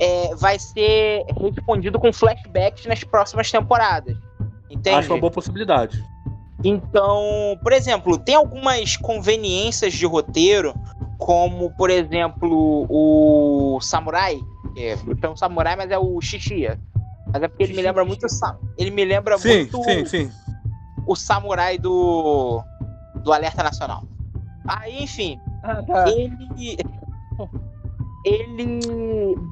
[0.00, 4.16] é, vai ser respondido com flashbacks nas próximas temporadas.
[4.68, 4.96] Entende?
[4.98, 6.04] Acho uma boa possibilidade.
[6.68, 10.74] Então, por exemplo, tem algumas conveniências de roteiro,
[11.16, 14.40] como, por exemplo, o Samurai.
[14.74, 16.80] que É, então, o Samurai, mas é o Xixia.
[17.32, 18.26] Mas é porque ele me lembra muito.
[18.76, 20.30] Ele me lembra Sim, muito sim, sim.
[21.06, 22.62] o Samurai do.
[23.22, 24.02] do Alerta Nacional.
[24.66, 26.08] Aí, enfim, Ah, tá.
[26.10, 26.76] ele.
[28.24, 28.80] Ele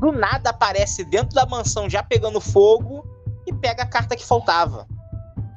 [0.00, 3.06] do nada aparece dentro da mansão já pegando fogo
[3.46, 4.86] e pega a carta que faltava.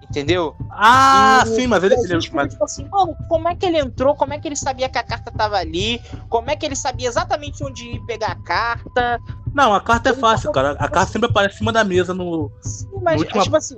[0.10, 0.56] Entendeu?
[0.72, 1.96] Ah, E- sim, mas ele.
[1.96, 4.16] Ele- mas- tipo assim, mano, como é que ele entrou?
[4.16, 6.02] Como é que ele sabia que a carta tava ali?
[6.30, 9.22] Como é que ele sabia exatamente onde ir pegar a carta?
[9.54, 10.72] Não, a carta é fácil, cara.
[10.80, 12.50] A carta sempre aparece em cima da mesa no.
[12.62, 13.76] Sim, mas, última- tipo assim,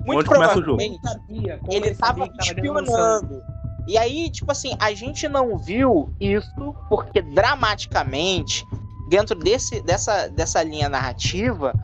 [0.00, 0.76] muito onde começa o jogo.
[0.76, 3.42] provavelmente sabia como ele tava tava espionando.
[3.86, 8.66] E aí, tipo assim, a gente não viu isso porque dramaticamente,
[9.08, 11.74] dentro desse, dessa, dessa linha narrativa,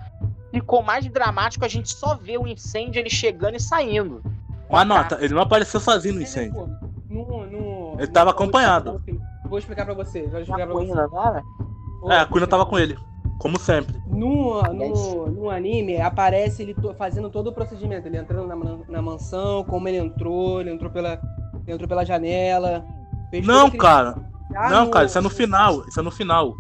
[0.57, 4.22] ficou mais dramático a gente só ver o incêndio ele chegando e saindo.
[4.70, 6.66] Uma nota, ele não apareceu sozinho no incêndio.
[7.11, 9.00] no- no- Ele tava no- acompanhado.
[9.48, 10.22] Vou explicar pra você.
[10.26, 10.74] Vou explicar Na
[11.09, 11.42] pra era?
[12.11, 12.96] É, a Quina tava com ele.
[13.38, 13.94] Como sempre.
[14.07, 18.09] No, no, no anime, aparece ele to- fazendo todo o procedimento.
[18.09, 18.57] Ele entrando na,
[18.88, 21.20] na mansão, como ele entrou, ele entrou pela,
[21.66, 22.82] ele entrou pela janela.
[23.30, 24.16] fez Não, cara.
[24.50, 25.86] Já Não, cara, isso é no final.
[25.86, 26.54] Isso é no final.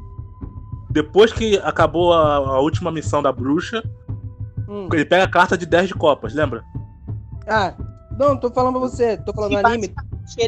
[0.96, 3.82] Depois que acabou a, a última missão da bruxa,
[4.66, 4.88] Hum.
[4.94, 6.64] ele pega a carta de 10 de copas, lembra?
[7.46, 7.74] Ah,
[8.18, 9.18] não, tô falando pra você.
[9.18, 9.88] Tô falando do anime.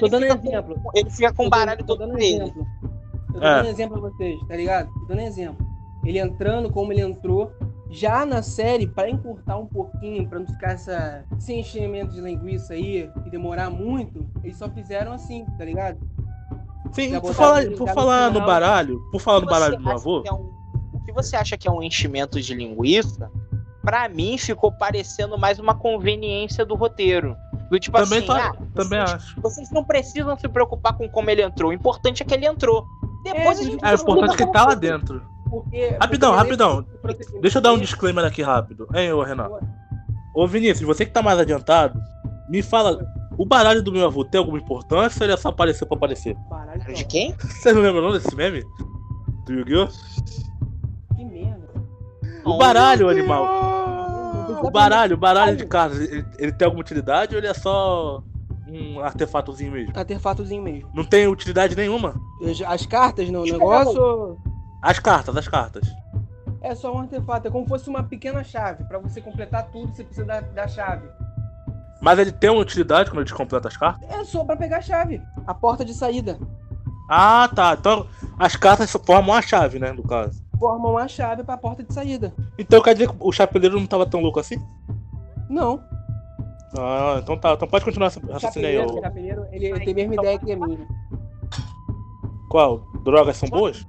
[0.00, 0.76] Tô dando fica com- exemplo.
[0.94, 2.42] ele fica com o Tô baralho todo dando dele.
[2.44, 2.66] exemplo.
[3.30, 3.56] Tô É.
[3.56, 4.88] dando exemplo pra vocês, tá ligado?
[4.94, 5.66] Tô dando exemplo.
[6.02, 7.52] Ele entrando como ele entrou.
[7.90, 12.72] Já na série, pra encurtar um pouquinho, pra não ficar essa, esse enchimento de linguiça
[12.72, 15.98] aí e demorar muito, eles só fizeram assim, tá ligado?
[16.92, 19.92] Sim, por falar, ele por no falar no baralho, por falar no baralho do meu
[19.92, 20.50] avô, é um-
[20.92, 23.30] o que você acha que é um enchimento de linguiça?
[23.82, 27.36] Pra mim ficou parecendo mais uma conveniência do roteiro.
[27.70, 29.40] Do tipo também, assim, tá, ah, também vocês, acho.
[29.40, 31.70] vocês não precisam se preocupar com como ele entrou.
[31.70, 32.86] O importante é que ele entrou.
[33.22, 35.22] Depois É, a gente É, o importante é que ele tá lá dentro.
[35.50, 36.84] Porque, Rapidão, porque rapidão.
[37.02, 38.86] procedimento Deixa eu dar um disclaimer aqui rápido.
[38.94, 39.58] Hein, ô Renato?
[40.34, 41.98] Ô Vinícius, você que tá mais adiantado,
[42.48, 42.98] me fala,
[43.36, 46.34] o baralho do meu avô tem alguma importância ou ele é só apareceu pra aparecer?
[46.48, 47.06] Baralho De só.
[47.08, 47.34] quem?
[47.38, 48.64] Você não lembra não desse meme?
[49.44, 49.88] Do Yu-Gi-Oh?
[51.16, 51.68] Que merda.
[52.44, 53.44] O baralho, animal.
[54.48, 57.54] Não O baralho, o baralho de casa, ele, ele tem alguma utilidade ou ele é
[57.54, 58.22] só
[58.68, 59.92] um artefatozinho mesmo?
[59.96, 60.90] Artefatozinho mesmo.
[60.94, 62.14] Não tem utilidade nenhuma.
[62.66, 64.38] As cartas no eu negócio
[64.82, 65.88] As cartas, as cartas.
[66.60, 67.48] é só um artefato.
[67.48, 68.84] É como se fosse uma pequena chave.
[68.84, 71.08] Pra você completar tudo, você precisa da, da chave.
[72.00, 74.08] Mas ele tem uma utilidade quando a gente completa as cartas?
[74.08, 75.20] É só pra pegar a chave.
[75.46, 76.38] A porta de saída.
[77.08, 77.76] Ah, tá.
[77.78, 78.06] Então
[78.38, 80.42] as cartas formam a chave, né, no caso.
[80.58, 82.32] Forma uma chave pra porta de saída.
[82.58, 84.60] Então quer dizer que o chapeleiro não tava tão louco assim?
[85.48, 85.80] Não.
[86.76, 87.52] Ah, então tá.
[87.54, 88.78] Então pode continuar essa O raciocínio aí.
[88.78, 89.00] ô.
[89.00, 90.86] chapeleiro, ele, ele tem a mesma ideia que a minha.
[92.50, 92.80] Qual?
[93.04, 93.86] Drogas são boas?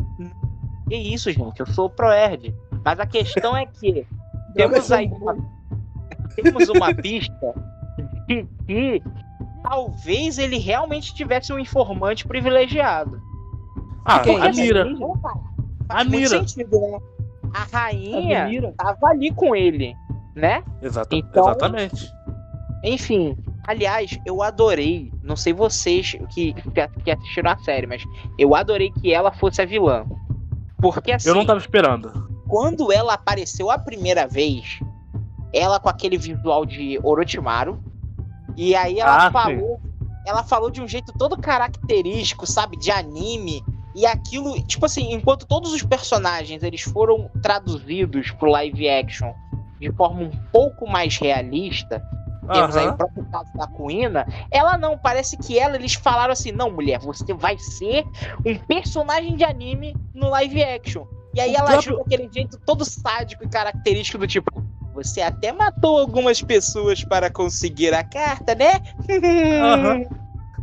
[0.88, 1.60] Que isso, gente?
[1.60, 2.56] Eu sou o Proerd.
[2.84, 4.06] Mas a questão é que
[4.56, 5.38] temos aí uma,
[6.36, 7.54] temos uma pista
[8.28, 9.04] de que
[9.64, 13.22] talvez ele realmente tivesse um informante privilegiado.
[14.06, 14.88] Ah, a mira.
[15.00, 15.34] Opa,
[15.90, 16.28] A mira.
[16.46, 17.00] sentido, né?
[17.54, 18.74] A rainha Mira.
[18.78, 19.96] tava ali com ele,
[20.36, 20.64] né?
[20.82, 22.12] Exata- Então- Exatamente.
[22.84, 23.36] Enfim,
[23.68, 26.54] aliás, eu adorei, não sei vocês que,
[27.04, 28.04] que assistiram a série, mas
[28.38, 30.06] eu adorei que ela fosse a vilã.
[30.80, 32.30] Porque assim, Eu não tava esperando.
[32.48, 34.80] quando ela apareceu a primeira vez,
[35.52, 37.80] ela com aquele visual de Orochimaru,
[38.56, 39.80] e aí ela Ah, falou,
[40.26, 43.64] ela falou de um jeito todo característico, sabe, de anime,
[43.96, 49.34] e aquilo, tipo assim, enquanto todos os personagens eles foram traduzidos pro live action
[49.80, 52.04] de forma um pouco mais realista,
[52.52, 56.52] temos aí o próprio caso da Kuina, ela não, parece que ela, eles falaram assim,
[56.52, 58.06] não, mulher, você vai ser
[58.46, 61.06] um personagem de anime no live action.
[61.34, 64.52] E aí O ela próprio- aquele jeito todo sádico e característico do tipo,
[64.94, 68.82] você até matou algumas pessoas para conseguir a carta, né?
[69.62, 70.04] Aham.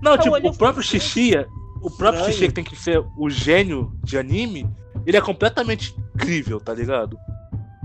[0.03, 1.49] Não, Eu tipo, o próprio Xixia,
[1.81, 2.33] o próprio Estranho.
[2.33, 4.69] Xixia que tem que ser o gênio de anime,
[5.07, 7.19] ele é completamente incrível, tá ligado?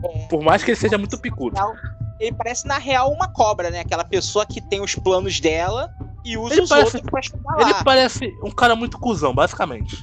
[0.03, 0.27] É.
[0.27, 1.55] Por mais que ele seja muito picudo.
[2.19, 3.79] Ele parece, na real, uma cobra, né?
[3.79, 5.89] Aquela pessoa que tem os planos dela
[6.25, 9.95] e usa Ele os parece- outros pra chegar Ele parece um cara muito cuzão, basicamente.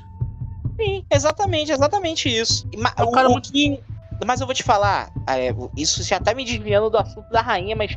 [0.80, 2.66] Sim, exatamente, exatamente isso.
[2.96, 3.80] É um o- cara o muito- que-
[4.26, 7.76] Mas eu vou te falar, é, isso já tá me desviando do assunto da rainha,
[7.76, 7.96] mas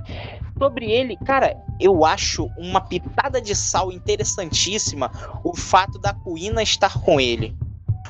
[0.57, 5.11] sobre ele, cara, eu acho uma pitada de sal interessantíssima
[5.43, 7.55] o fato da Kuina estar com ele.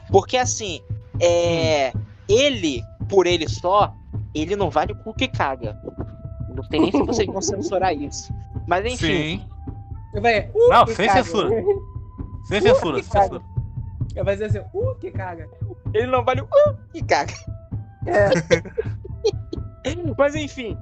[0.09, 0.82] Porque assim,
[1.20, 1.93] é,
[2.28, 3.93] ele, por ele só,
[4.36, 5.78] ele não vale o cu que caga.
[6.53, 8.34] Não sei nem se vocês vão censurar isso.
[8.68, 9.39] Mas enfim,
[10.14, 10.20] Sim.
[10.22, 11.24] Vai, uh, Não, sem caga.
[11.24, 11.49] censura.
[12.47, 13.39] Sem censura, que sem caga.
[13.39, 14.24] censura.
[14.26, 15.47] Vai dizer assim, uh, que caga.
[15.93, 16.57] ele não vale o cu
[16.91, 17.34] que caga.
[18.06, 18.30] É.
[20.18, 20.78] Mas enfim,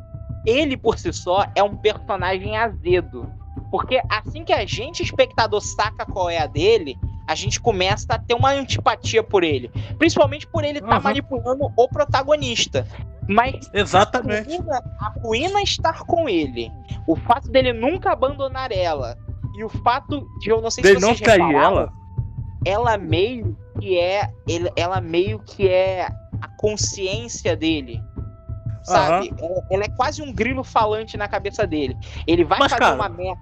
[0.46, 3.30] ele por si só é um personagem azedo.
[3.72, 6.98] Porque assim que a gente, espectador, saca qual é a dele,
[7.28, 9.70] a gente começa a ter uma antipatia por ele.
[9.98, 11.04] Principalmente por ele estar Uhum.
[11.04, 12.88] manipulando o protagonista.
[13.28, 14.56] Mas Exatamente.
[14.56, 16.72] a Kuina, a Kuina estar com ele,
[17.06, 19.16] o fato dele nunca abandonar ela,
[19.56, 21.94] e o fato de eu não sei Dele se não vocês trair repararam, ela.
[22.66, 26.10] ela meio que é ele- ela meio que é
[26.42, 28.02] a consciência dele
[28.84, 32.84] sabe ela, ela é quase um grilo falante na cabeça dele ele vai Mas, fazer
[32.84, 33.42] cara- uma merda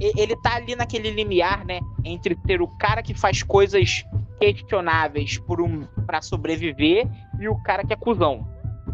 [0.00, 4.04] ele tá ali naquele limiar né entre ser o cara que faz coisas
[4.40, 7.08] questionáveis por um para sobreviver
[7.40, 8.46] e o cara que é cuzão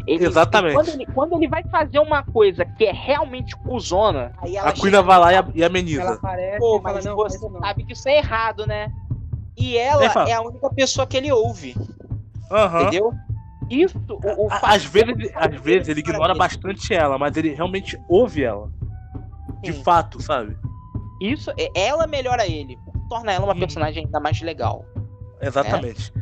[0.07, 0.73] Ele- Exatamente.
[0.75, 4.75] Quando ele, quando ele vai fazer uma coisa que é realmente cuzona, aí ela A
[4.75, 6.01] chega vai lá e, a- e ameniza.
[6.01, 7.59] Ela aparece Pô, e fala, mas não, você não.
[7.59, 8.91] sabe que isso é errado, né?
[9.57, 11.75] E ela é a única pessoa que ele ouve,
[12.51, 12.81] Aham.
[12.81, 13.13] entendeu?
[13.69, 18.43] Isso, o, o Às vezes, às vezes ele ignora bastante ela, mas ele realmente ouve
[18.43, 18.69] ela.
[19.61, 19.83] De Sim.
[19.83, 20.55] fato, sabe?
[21.21, 22.77] Isso, é- ela melhora ele,
[23.09, 23.59] torna ela uma Uhum.
[23.59, 24.85] personagem ainda mais legal.
[25.41, 26.13] Exatamente.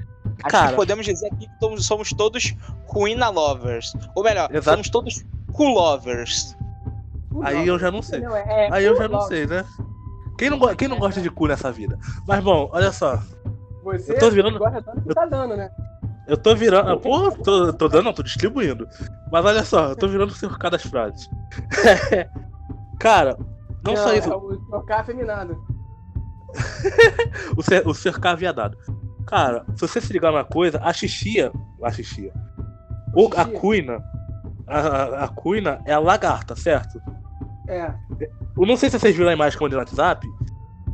[0.43, 0.69] Acho Cara.
[0.69, 2.55] que podemos dizer aqui que somos, somos todos
[2.91, 3.93] Queen lovers.
[4.15, 4.71] Ou melhor, Exato.
[4.77, 6.55] somos todos cool lovers.
[7.43, 8.19] Aí eu já não sei.
[8.21, 9.65] Não, é- Aí eu já não sei, né?
[10.37, 11.97] Quem não, quem não gosta de cu nessa vida?
[12.27, 13.19] Mas bom, olha só.
[13.83, 15.69] Você Eu tô virando- gosta tanto que tá dando, né?
[16.27, 16.99] Eu tô virando.
[16.99, 18.87] Pô, tô, tô dando, não, tô distribuindo.
[19.31, 21.29] Mas olha só, eu tô virando o cercar das frases.
[22.99, 23.37] Cara,
[23.85, 25.57] não só é isso, o trocar afeminado.
[27.57, 28.77] o, cer o cercar viadado.
[29.27, 31.51] Cara, se você se ligar numa coisa, a xixia.
[31.81, 32.31] A xixia.
[33.13, 34.01] O, a cuina.
[34.65, 37.01] A, a, a cuina é a lagarta, certo?
[37.67, 37.93] É.
[38.57, 40.27] Eu não sei se vocês viram a imagem que eu mandei no WhatsApp,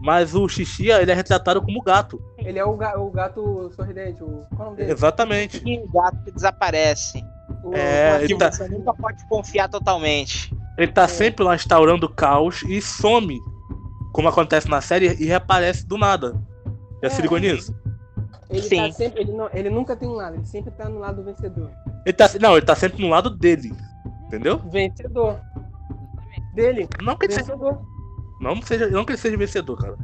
[0.01, 2.19] mas o xixia ele é retratado como gato.
[2.45, 4.23] Ele é o, ga- o gato sorridente.
[4.23, 4.91] O, qual é o nome dele?
[4.91, 5.61] Exatamente.
[5.65, 7.23] E o gato que desaparece.
[7.63, 10.53] O- É, o- ele Que tá- você nunca pode confiar totalmente.
[10.77, 13.39] Ele tá sempre lá instaurando caos e some,
[14.13, 16.33] como acontece na série, e reaparece do nada.
[17.01, 17.09] Já É.
[17.09, 17.75] se ligou nisso?
[18.49, 18.77] Ele, Sim.
[18.87, 21.23] tá sempre, ele, não, ele nunca tem um lado, ele sempre tá no lado do
[21.23, 21.69] vencedor.
[22.05, 23.71] Ele tá, não, ele tá sempre no lado dele.
[24.25, 24.57] Entendeu?
[24.71, 25.39] Vencedor.
[26.53, 26.87] Dele.
[27.03, 27.81] Não que ele seja, Vencedor.
[28.41, 29.97] não, seja, não que ele seja vencedor, cara.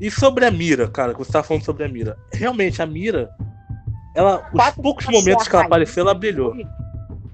[0.00, 2.18] E sobre a mira, cara, que você tava falando sobre a mira.
[2.32, 3.30] Realmente, a mira,
[4.14, 6.54] ela, os poucos momentos que ela apareceu, ela brilhou.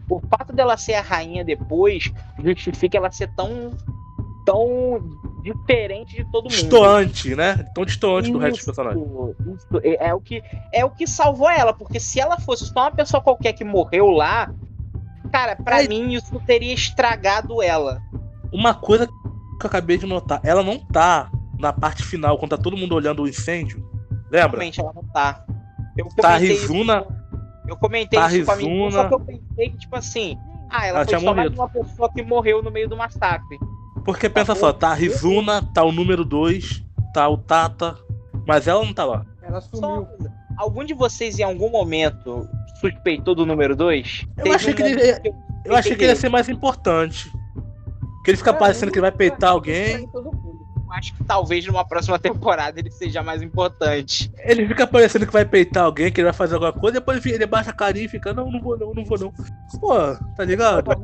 [0.08, 3.70] O fato dela ser a rainha depois justifica ela ser tão.
[4.44, 5.00] tão
[5.42, 6.52] diferente de todo mundo.
[6.52, 7.66] Distoante, né?
[7.74, 9.06] Tão distoante do resto dos personagens.
[9.46, 9.80] isso.
[9.82, 10.42] É, é o que,
[10.72, 14.08] é o que salvou ela, porque se ela fosse só uma pessoa qualquer que morreu
[14.10, 14.52] lá,
[15.32, 18.02] cara, pra Aí- mim isso teria estragado ela.
[18.52, 21.30] Uma coisa que eu acabei de notar, ela não tá
[21.60, 23.78] na parte final, quando tá todo mundo olhando o incêndio.
[24.30, 24.50] Lembra?
[24.58, 25.44] Realmente ela não tá.
[25.96, 27.04] Eu Tá Rizuna,
[27.68, 29.02] Eu comentei Tá isso com a minha Rizuna.
[29.02, 30.38] só que eu pensei que, tipo assim,
[30.68, 33.58] ah, ela, Ela foi tinha só mais uma pessoa que morreu no meio do massacre.
[34.04, 36.82] porque pensa só, tá a Rizuna, tá o número 2,
[37.12, 37.96] tá o Tata,
[38.46, 39.26] mas ela não tá lá.
[39.42, 40.06] Ela Só sumiu.
[40.06, 42.48] coisa, algum de vocês em algum momento
[42.80, 44.26] suspeitou do número 2?
[44.44, 45.20] Eu achei que ele ia-
[45.64, 47.30] Eu achei que ele ia ser mais importante.
[48.24, 50.06] Que ele fica parecendo que ele vai peitar alguém.
[50.08, 50.26] Todo.
[50.26, 50.39] Eu
[50.92, 54.32] acho que talvez numa próxima temporada ele seja mais importante.
[54.38, 57.34] Ele fica parecendo que vai peitar alguém, que ele vai fazer alguma coisa, depois ele,
[57.34, 59.32] ele baixa a carinha e fica, não, não vou não, não vou não.
[59.80, 59.94] Pô,
[60.36, 60.84] tá ligado?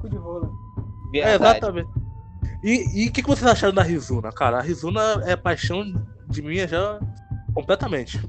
[0.00, 0.50] Cu de rola.
[1.14, 1.58] É, Verdade.
[1.58, 1.90] exatamente.
[2.62, 4.58] E e o que, que vocês acharam da Rizuna, cara?
[4.58, 5.84] A Rizuna é paixão
[6.28, 6.98] de minha já
[7.54, 8.20] completamente.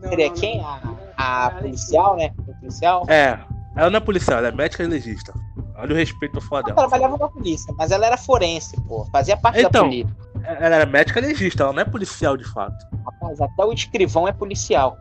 [0.00, 0.60] Seria não, quem?
[0.60, 2.32] A, a policial, né?
[2.38, 3.06] A policial?
[3.08, 3.38] É,
[3.76, 5.32] ela não é policial, ela é médica e legista.
[5.78, 6.88] Olha o respeito falar Ela dela.
[6.88, 9.04] trabalhava na polícia, mas ela era forense, pô.
[9.12, 9.84] Fazia parte Então.
[9.84, 10.16] da polícia.
[10.44, 12.84] Ela é médica legista, ela não é policial de fato.
[13.04, 14.98] Rapaz, até o escrivão é policial.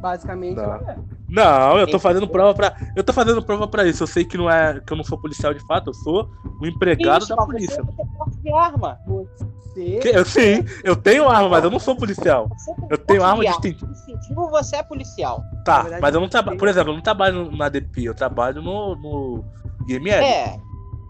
[0.00, 0.64] Basicamente, Não.
[0.64, 0.96] ela é.
[1.28, 2.76] Não, eu tô fazendo prova pra.
[2.94, 4.02] Eu tô fazendo prova pra isso.
[4.02, 6.28] Eu sei que não é que eu não sou policial de fato, eu sou
[6.60, 7.82] o empregado Isso, da polícia.
[7.82, 8.98] Você tem porte de arma.
[9.06, 9.98] Você.
[10.00, 12.50] Que- eu, sim, eu tenho arma, mas eu não sou policial.
[12.90, 13.90] Eu tenho arma de distintiva.
[13.92, 15.42] Distintivo, você é policial.
[15.64, 16.58] Tá, verdade, mas eu não trabalho.
[16.58, 19.44] Por exemplo, eu não trabalho na DP, eu trabalho no, no
[19.88, 20.22] IML.
[20.24, 20.58] É.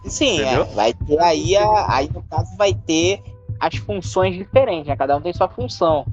[0.05, 0.63] Sim, é.
[0.75, 3.23] Vai ter aí, a, aí no caso vai ter
[3.61, 4.97] as funções diferentes, né?
[4.97, 6.05] Cada um tem sua função.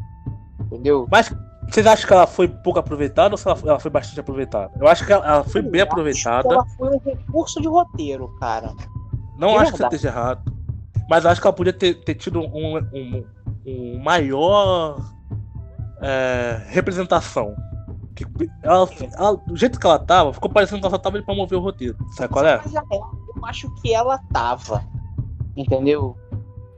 [0.60, 1.07] Entendeu?
[1.10, 1.34] Mas
[1.68, 4.72] vocês acham que ela foi pouco aproveitada ou se ela, foi- ela foi bastante aproveitada?
[4.80, 6.53] Eu acho que ela, ela foi bem Eu acho que aproveitada.
[6.53, 8.74] Ela foi um recurso de roteiro, cara.
[9.38, 9.95] Não de acho que você verdade.
[9.95, 10.53] esteja errado.
[11.10, 13.26] Mas eu acho que ela podia ter, ter tido um, um,
[13.66, 14.99] um maior
[16.01, 17.55] é, representação.
[18.26, 21.26] Que ela, ela- do jeito que ela tava, ficou parecendo que ela só tava ali
[21.26, 21.98] pra mover o roteiro.
[22.12, 22.58] Sabe qual é?
[22.58, 22.86] Real,
[23.36, 24.84] eu acho que ela tava.
[25.56, 26.18] Entendeu?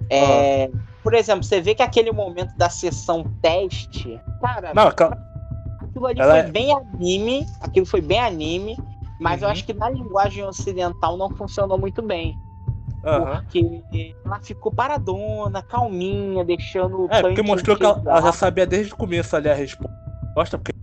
[0.09, 0.69] É,
[1.03, 6.31] Por exemplo, você vê que aquele momento da sessão teste, cara, Não, aquilo ali ela
[6.31, 8.77] foi é- bem anime, aquilo foi bem anime,
[9.19, 9.51] mas eu Uhum.
[9.51, 12.37] acho que na linguagem ocidental não funcionou muito bem.
[13.03, 13.41] aham.
[13.41, 18.67] Porque ela ficou paradona, calminha, deixando o É, porque mostrou que ela, ela já sabia
[18.67, 19.89] desde o começo ali a resposta.
[20.59, 20.80] Porque Eu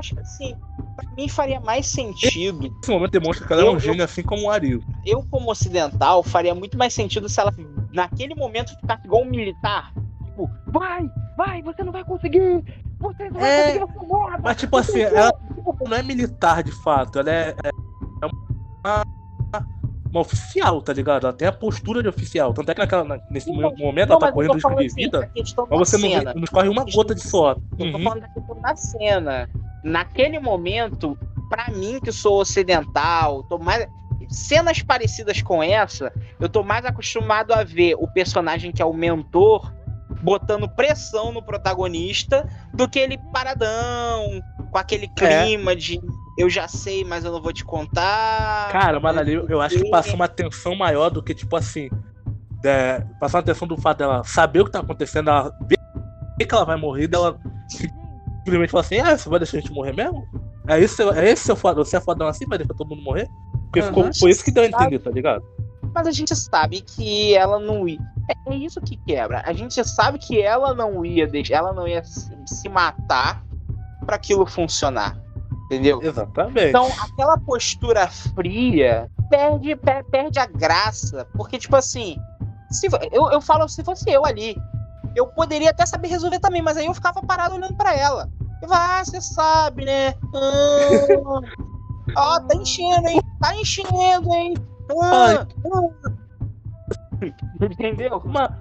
[0.00, 0.56] acho que assim,
[0.96, 2.60] pra mim faria mais sentido.
[2.62, 4.80] Nesse momento demonstra que ela é Eu- um eu- gênio assim como o Ariel.
[5.04, 7.52] Eu, como ocidental, faria muito mais sentido se ela,
[7.92, 9.92] naquele momento, ficasse igual um militar.
[10.24, 12.64] Tipo, vai, vai, você não vai conseguir.
[12.98, 14.38] Você não vai É, conseguir, você morre.
[14.42, 15.32] Mas tipo assim, ela
[15.86, 19.02] não é militar de fato, ela é, é uma,
[20.10, 21.26] uma oficial, tá ligado?
[21.26, 22.52] Ela tem a postura de oficial.
[22.52, 24.86] Tanto é que naquela, na- nesse Não, momento Não, ela tá eu correndo risco de
[24.86, 26.34] assim, vida, a questão mas você não, cena.
[26.34, 27.58] não escorre uma gota de suor.
[27.78, 28.04] Eu tô Uhum.
[28.04, 29.48] falando da questão da cena.
[29.82, 31.18] Naquele momento,
[31.48, 33.86] pra mim que sou ocidental, tô mais.
[34.28, 38.92] Cenas parecidas com essa, eu tô mais acostumado a ver o personagem que é o
[38.92, 39.72] mentor
[40.22, 45.44] botando pressão no protagonista do que ele paradão, com aquele É.
[45.44, 46.00] clima de
[46.38, 48.70] eu já sei, mas eu não vou te contar.
[48.70, 51.90] Cara, mas ali eu, acho que passou uma tensão maior do que, tipo assim.
[52.64, 55.78] É, passar uma tensão do fato dela saber o que tá acontecendo, ela ver
[56.46, 57.38] que ela vai morrer, dela
[58.44, 60.26] simplesmente falar assim, ah, você vai deixar a gente morrer mesmo?
[60.68, 63.28] É isso, é esse seu fodão, você é fodão assim, vai deixar todo mundo morrer?
[63.64, 65.44] Porque ficou, foi isso que deu a entender, tá ligado?
[65.94, 67.98] Mas a gente sabe que ela não ia.
[68.46, 69.42] É, é isso que quebra.
[69.44, 73.44] A gente sabe que ela não ia deixar, ela não ia se, se matar
[74.06, 75.18] pra aquilo funcionar.
[75.66, 76.00] Entendeu?
[76.02, 76.68] Exatamente.
[76.68, 81.26] Então, aquela postura fria perde, per- perde a graça.
[81.34, 82.16] Porque, tipo assim,
[82.70, 84.56] se, eu, eu falo se fosse eu ali,
[85.14, 88.30] eu poderia até saber resolver também, mas aí eu ficava parado olhando pra ela.
[88.62, 90.14] Eu falava, ah, você sabe, né?
[90.34, 91.40] Ah,
[92.16, 93.20] Ó, tá enchendo, hein?
[93.40, 94.54] Tá enchendo, hein?
[95.02, 96.10] Ah, ah.
[97.62, 98.20] Entendeu?
[98.24, 98.58] Uma...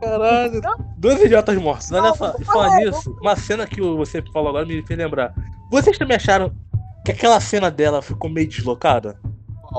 [0.00, 0.60] Caralho.
[0.98, 1.90] Dois idiotas mortos.
[1.90, 4.82] Olha Não, só, não, e falar não, nisso, uma cena que você falou agora me
[4.86, 5.34] fez lembrar.
[5.70, 6.52] Vocês também acharam
[7.04, 9.18] que aquela cena dela ficou meio deslocada?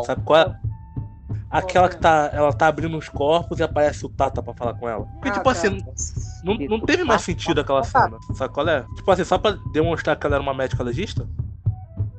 [0.06, 0.60] Sabe qual é?
[1.54, 4.90] Aquela que tá, ela tá abrindo os corpos e aparece o Tata pra falar com
[4.90, 5.06] ela.
[5.06, 5.52] Porque, Ah, tipo tá.
[5.52, 5.78] assim,
[6.44, 8.18] não, não teve mais sentido aquela cena.
[8.34, 8.82] Sabe qual é?
[8.96, 11.28] Tipo assim, só pra demonstrar que ela era uma médica legista?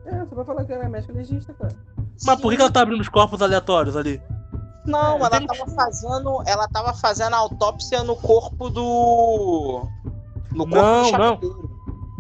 [0.06, 1.74] É, você vai falar que ela é médica legista, cara.
[2.24, 4.22] Mas por que ela tá abrindo os corpos aleatórios ali?
[4.86, 6.42] Não, É, ela tem- tava fazendo.
[6.46, 9.88] Ela tava fazendo a autópsia no corpo do.
[10.52, 11.68] No corpo Não, do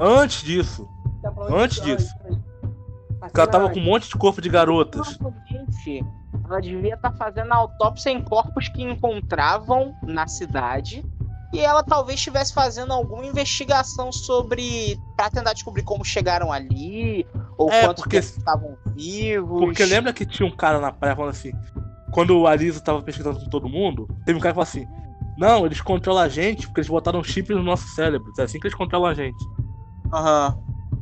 [0.00, 0.04] não.
[0.20, 0.88] Antes disso.
[1.22, 2.12] Tá Antes disso.
[3.28, 5.18] Porque ela tava com um monte de corpo de garotas.
[6.44, 11.04] Ela devia estar fazendo a autópsia em corpos que encontravam na cidade.
[11.52, 14.98] E ela talvez estivesse fazendo alguma investigação sobre.
[15.16, 17.24] pra tentar descobrir como chegaram ali.
[17.56, 19.60] Ou É, quanto porque- estavam vivos.
[19.60, 21.52] Porque lembra que tinha um cara na praia falando assim.
[22.12, 24.86] Quando o Arizo tava pesquisando com todo mundo, teve um cara que falou assim:
[25.38, 28.32] Não, eles controlam a gente porque eles botaram chip no nosso cérebro.
[28.38, 29.42] É assim que eles controlam a gente.
[30.12, 30.58] Aham.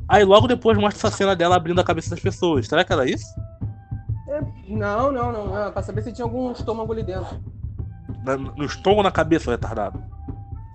[0.08, 2.66] Aí logo depois mostra essa cena dela abrindo a cabeça das pessoas.
[2.68, 3.24] Será que era isso?
[4.28, 5.72] É, Não, não, não, não.
[5.72, 7.38] Pra saber se tinha algum estômago ali dentro.
[8.24, 10.02] Na- No estômago ou na cabeça, o retardado?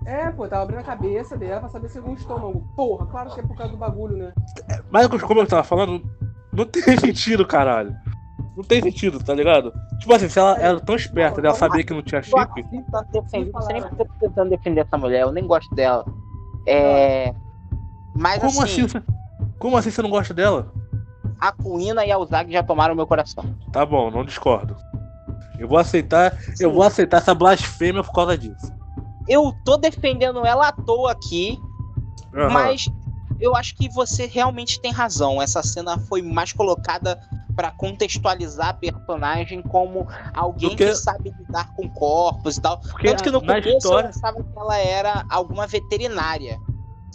[0.06, 2.66] É, pô, tava abrindo a cabeça dela pra saber se algum estômago.
[2.74, 4.32] Porra, claro que é por causa do bagulho, né?
[4.90, 6.02] Mas como eu tava falando,
[6.52, 7.94] não tem sentido, caralho.
[8.56, 9.72] Não tem sentido, tá ligado?
[10.00, 12.34] Tipo assim, se ela era tão esperta dela saber que não tinha chip.
[12.64, 16.04] Tentando defender, você nem tá tentando defender essa mulher, eu nem gosto dela.
[16.66, 17.32] É.
[18.16, 18.98] Mas Como assim, assim?
[19.58, 20.72] Como assim você não gosta dela?
[21.40, 23.44] a Kuina e a Uzag já tomaram meu coração.
[23.72, 24.74] Tá bom, não discordo.
[25.56, 28.72] Eu vou aceitar, eu vou aceitar essa blasfêmia por causa disso.
[29.28, 31.56] Eu tô defendendo ela à toa aqui,
[32.34, 32.50] Aham.
[32.50, 32.86] mas
[33.40, 35.40] eu acho que você realmente tem razão.
[35.40, 37.20] Essa cena foi mais colocada
[37.54, 42.78] pra contextualizar a personagem como alguém Porque- que sabe lidar com corpos e tal.
[42.80, 44.08] Porque Tanto que no começo história.
[44.08, 46.58] eu pensava que ela era alguma veterinária.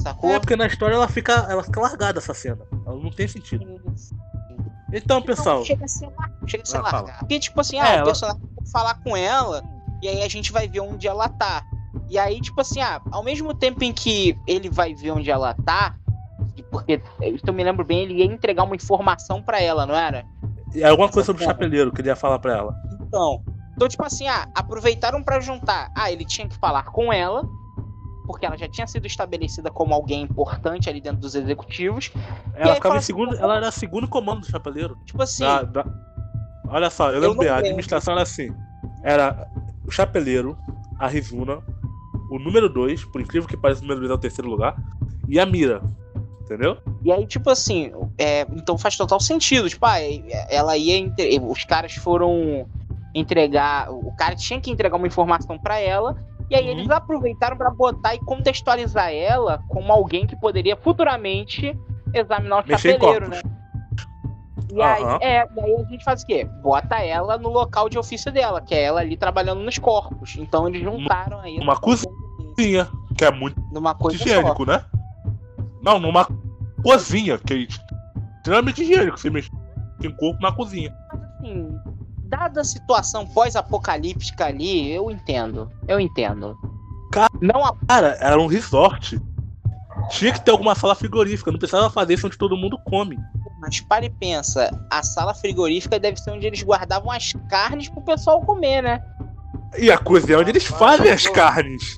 [0.04, 0.30] Sacou?
[0.32, 2.60] É, porque na história ela fica, ela fica largada essa cena.
[2.86, 3.66] Ela não tem sentido.
[4.92, 5.60] Então, pessoal.
[5.60, 6.10] Não, chega a ser,
[6.46, 7.14] chega a ser Ah, fala.
[7.20, 9.64] Porque, tipo assim, É, ah, ela- o personagem vai falar com ela,
[10.02, 11.64] e aí a gente vai ver onde ela tá.
[12.10, 15.54] E aí, tipo assim, ah, ao mesmo tempo em que ele vai ver onde ela
[15.54, 15.96] tá,
[16.70, 20.26] porque, se eu me lembro bem, ele ia entregar uma informação pra ela, não era?
[20.76, 22.76] É alguma coisa sobre o chapeleiro que ele ia falar pra ela.
[23.02, 23.42] Então,
[23.76, 25.90] então tipo assim, ah, aproveitaram pra juntar.
[25.96, 27.44] Ah, ele tinha que falar com ela,
[28.26, 32.12] porque ela já tinha sido estabelecida como alguém importante ali dentro dos executivos.
[32.56, 33.36] Ela ficava em assim, segundo.
[33.36, 34.98] Ela era segundo comando do chapeleiro.
[35.06, 35.86] Tipo assim, Da- da-
[36.68, 37.68] Olha só, eu lembro não bem, a lembro.
[37.68, 38.54] administração era assim.
[39.04, 39.48] Era
[39.86, 40.58] o chapeleiro,
[40.98, 41.62] a Rizuna,
[42.32, 44.76] o número 2, por incrível que pareça, o número 2 é o terceiro lugar,
[45.28, 45.82] e a Mira.
[46.42, 46.78] Entendeu?
[47.04, 49.70] E aí, tipo assim, é, então faz total sentido.
[49.70, 50.98] Tipo, ah, é- ela ia.
[50.98, 52.68] entre- Os caras foram
[53.16, 53.90] entregar.
[53.92, 56.16] O cara tinha que entregar uma informação pra ela.
[56.50, 56.72] E aí Uhum.
[56.72, 61.78] eles aproveitaram pra botar e contextualizar ela como alguém que poderia futuramente
[62.14, 63.42] examinar o Mexer chapeleiro, né?
[64.72, 65.18] E aí, Aham.
[65.22, 66.46] é, aí a gente faz o quê?
[66.62, 70.36] Bota ela no local de ofício dela, que é ela ali trabalhando nos corpos.
[70.38, 71.60] Então eles juntaram aí.
[71.60, 74.24] Uma cozinha, que é muito Numa coisa só.
[74.24, 74.84] higiênico, né?
[75.82, 76.28] Não, numa
[76.84, 77.58] cozinha, que é
[78.38, 79.20] extremamente higiênico.
[79.20, 79.52] Você mexe
[80.04, 80.92] em corpo na cozinha.
[82.36, 85.70] Dada a situação pós-apocalíptica ali, eu entendo.
[85.88, 86.58] Eu entendo.
[87.12, 89.22] Cara- Não a Cara, era um resort.
[90.10, 91.52] Tinha que ter alguma sala frigorífica.
[91.52, 93.20] Não precisava fazer isso onde todo mundo come.
[93.62, 98.02] Mas para e pensa, a sala frigorífica deve ser onde eles guardavam as carnes pro
[98.02, 99.02] pessoal comer, né?
[99.78, 101.98] E a cozinha é onde eles fazem as carnes.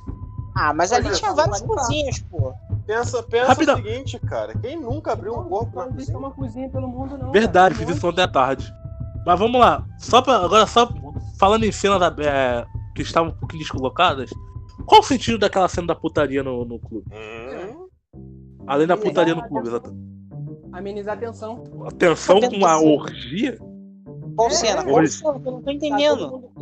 [0.53, 2.53] Ah, mas ali tinha várias cozinhas, pô.
[2.85, 4.53] Pensa, pensa o seguinte, cara.
[4.57, 6.17] Quem nunca abriu um corpo na cozinha?
[6.17, 7.31] uma cozinha pelo mundo, não.
[7.31, 8.71] Verdade, fiz isso ontem à tarde.
[9.25, 9.85] Mas vamos lá.
[9.97, 10.87] Só pra, agora, só
[11.39, 12.65] falando em cenas da- é,
[12.95, 14.29] que estavam um pouquinho descolocadas.
[14.85, 17.05] Qual o sentido daquela cena da putaria no, no clube?
[17.11, 17.87] Hum,
[18.67, 19.95] Além da putaria no clube, exato.
[20.71, 21.63] Amenizar a tensão.
[21.87, 23.57] Atenção com uma orgia.
[24.35, 24.81] Qual É, cena?
[24.81, 24.83] é.
[24.83, 25.29] Qual cena?
[25.29, 26.29] Eu não tô Tá entendendo.
[26.29, 26.55] tenso.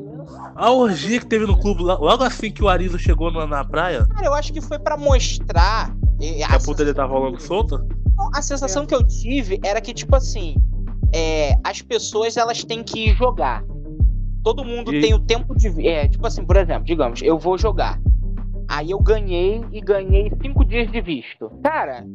[0.56, 3.64] A orgia que teve no clube, lo- logo assim que o Arizo chegou na, na
[3.66, 5.94] praia, Cara, eu acho que foi pra mostrar.
[6.20, 7.84] e- que A, a putaria tá rolando solta.
[8.36, 10.56] a sensação que eu tive era que, tipo assim,
[11.14, 13.64] é, as pessoas elas têm que jogar.
[14.44, 15.88] Todo mundo E- tem o tempo de.
[15.88, 18.00] É, tipo assim, por exemplo, digamos, eu vou jogar.
[18.68, 21.50] Aí eu ganhei e ganhei cinco dias de visto.
[21.64, 22.06] Cara,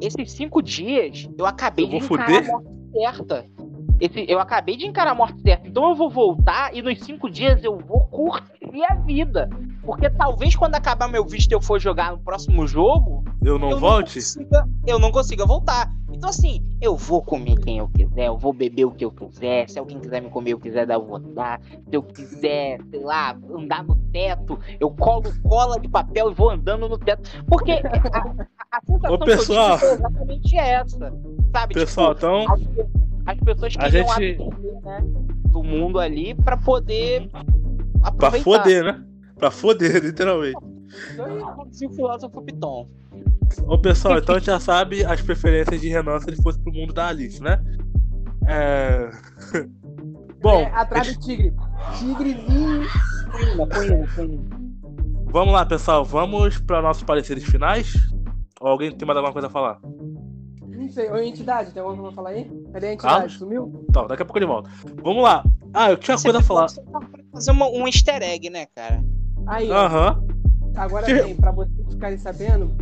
[0.00, 2.44] esses cinco dias eu acabei Eu de encarar foder?
[2.44, 3.46] a morte certa.
[4.00, 5.66] Esse, eu acabei de encarar a morte certa.
[5.68, 9.48] Então eu vou voltar e nos cinco dias eu vou curtir a vida.
[9.84, 13.78] Porque talvez quando acabar meu visto eu for jogar no próximo jogo, Eu não eu
[13.78, 14.14] volte?
[14.14, 15.90] consiga, eu não consiga voltar.
[16.22, 19.68] Então, assim, eu vou comer quem eu quiser, eu vou beber o que eu quiser.
[19.68, 21.60] Se alguém quiser me comer, eu quiser dar, eu vou dar.
[21.60, 26.50] Se eu quiser, sei lá, andar no teto, eu colo cola de papel e vou
[26.50, 27.28] andando no teto.
[27.48, 27.76] Porque a,
[28.18, 29.78] a- a sensação Ô, que eu pessoal.
[29.78, 31.12] tive foi exatamente essa.
[31.50, 31.74] Sabe?
[31.74, 32.54] Pessoal, tipo, então.
[33.26, 34.38] as, as pessoas A queriam gente-
[34.84, 35.00] né,
[35.50, 38.44] do mundo ali pra poder Pra aproveitar.
[38.44, 39.04] foder, né?
[39.36, 40.56] Pra foder, literalmente.
[40.92, 41.38] Isso aí.
[41.40, 42.88] Como dizia o filósofo Piton.
[43.66, 46.72] Ô pessoal, então a gente já sabe as preferências de Renan se ele fosse pro
[46.72, 47.62] mundo da Alice, né?
[48.46, 49.10] É.
[50.42, 51.52] Bom, É, atrás do tigre.
[51.98, 52.82] Tigrezinho.
[53.72, 54.08] Coina.
[55.26, 56.04] vamos lá, pessoal.
[56.04, 57.94] Vamos para nossos pareceres finais?
[58.60, 59.78] Ou alguém tem mais alguma coisa a falar?
[60.66, 61.10] Não sei.
[61.10, 62.50] Ô, entidade, tem alguma coisa pra falar aí?
[62.72, 63.32] Cadê a entidade?
[63.34, 63.84] Sumiu?
[63.88, 64.68] Então, daqui a pouco ele volta.
[65.02, 65.44] Vamos lá.
[65.72, 66.68] Ah, eu tinha Você coisa a falar.
[66.68, 67.00] você tá
[67.32, 69.02] fazer uma- um easter egg, né, cara?
[69.46, 69.70] Aí.
[69.70, 70.22] Aham.
[70.76, 72.74] Agora tem, pra vocês ficarem sabendo,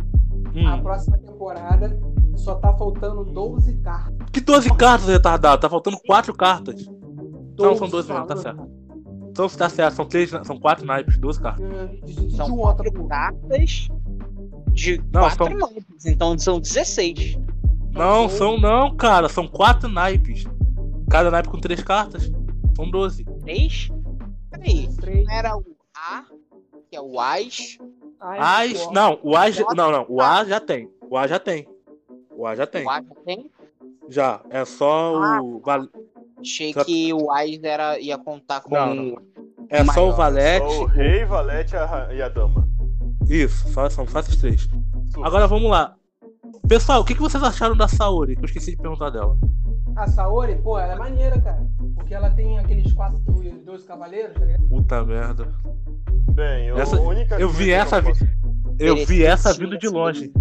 [0.65, 0.81] a Hum.
[0.81, 1.99] próxima temporada
[2.35, 4.29] só tá faltando 12 cartas.
[4.31, 5.61] Que 12 cartas, retardado?
[5.61, 6.85] Tá faltando 4 cartas.
[7.59, 8.67] Não, são 12 mesmo, tá certo.
[9.29, 11.63] Então tá certo, são, três, são 4 naipes, 12 cartas.
[11.65, 13.07] Hum, São idiota, quatro pô.
[13.07, 13.87] cartas
[14.73, 17.37] de Não, quatro são- naipes, então são 16.
[17.91, 19.27] Não, são não, cara.
[19.29, 20.45] São 4 naipes.
[21.09, 22.31] Cada naipe com 3 cartas.
[22.75, 23.23] São 12.
[23.41, 23.89] Três?
[24.49, 25.25] Peraí, Três.
[25.25, 25.63] não era o
[25.95, 26.23] A,
[26.91, 27.77] que é o Ás.
[28.19, 28.91] Ai, As.
[28.91, 29.49] Não, o A.
[29.49, 30.05] já- Não, não.
[30.09, 30.91] O A já tem.
[31.09, 31.67] O A já tem.
[32.29, 32.85] O A já tem.
[32.85, 33.51] O A já tem.
[34.09, 34.41] Já.
[34.49, 35.59] É só o.
[35.61, 35.87] val-
[36.39, 38.73] Achei Só- que o Ás era, ia contar com.
[38.75, 39.17] Não, não.
[39.69, 40.11] É só o.
[40.11, 40.67] Valete.
[40.67, 42.67] Só o rei, valete e a e dama.
[43.29, 44.67] Isso, só, são só esses três.
[45.23, 45.95] Agora vamos lá.
[46.67, 48.35] Pessoal, o que, que vocês acharam da Saori?
[48.35, 49.37] Que eu esqueci de perguntar dela.
[50.01, 51.63] A Saori, pô, ela é maneira, cara.
[51.95, 54.67] Porque ela tem aqueles quatro, os dois cavaleiros, tá ligado?
[54.67, 55.47] Puta merda.
[56.33, 58.25] Bem, eu, Essa- eu vi que essa eu posso-
[58.79, 60.33] Eu vi essa vindo de longe.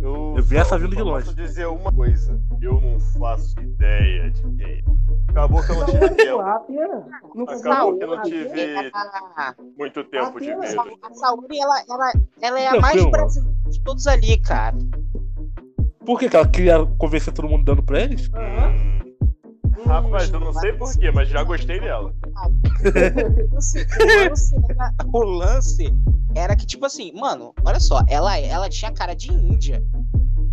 [0.00, 1.24] Eu, Eu vi só- essa vindo de longe.
[1.24, 2.40] Posso dizer uma coisa.
[2.60, 4.84] Eu não faço ideia de quem.
[5.28, 6.40] Acabou que eu não tive tempo.
[6.40, 7.06] a pena.
[7.34, 8.92] Não Acabou que eu não tive
[9.76, 10.76] muito tempo de ver.
[11.02, 14.76] a Saori, ela, ela, ela é a mais brasileira de todos ali, cara.
[16.04, 18.30] Por que, que ela queria convencer todo mundo dando pra eles?
[18.34, 18.70] Aham.
[18.70, 18.94] Hum,
[19.86, 22.12] Rapaz, eu não sei porquê, mas já gostei dela.
[23.50, 23.86] O lance-
[24.70, 25.94] era- o lance
[26.34, 29.82] era que, tipo assim, mano, olha só, ela, ela tinha cara de índia.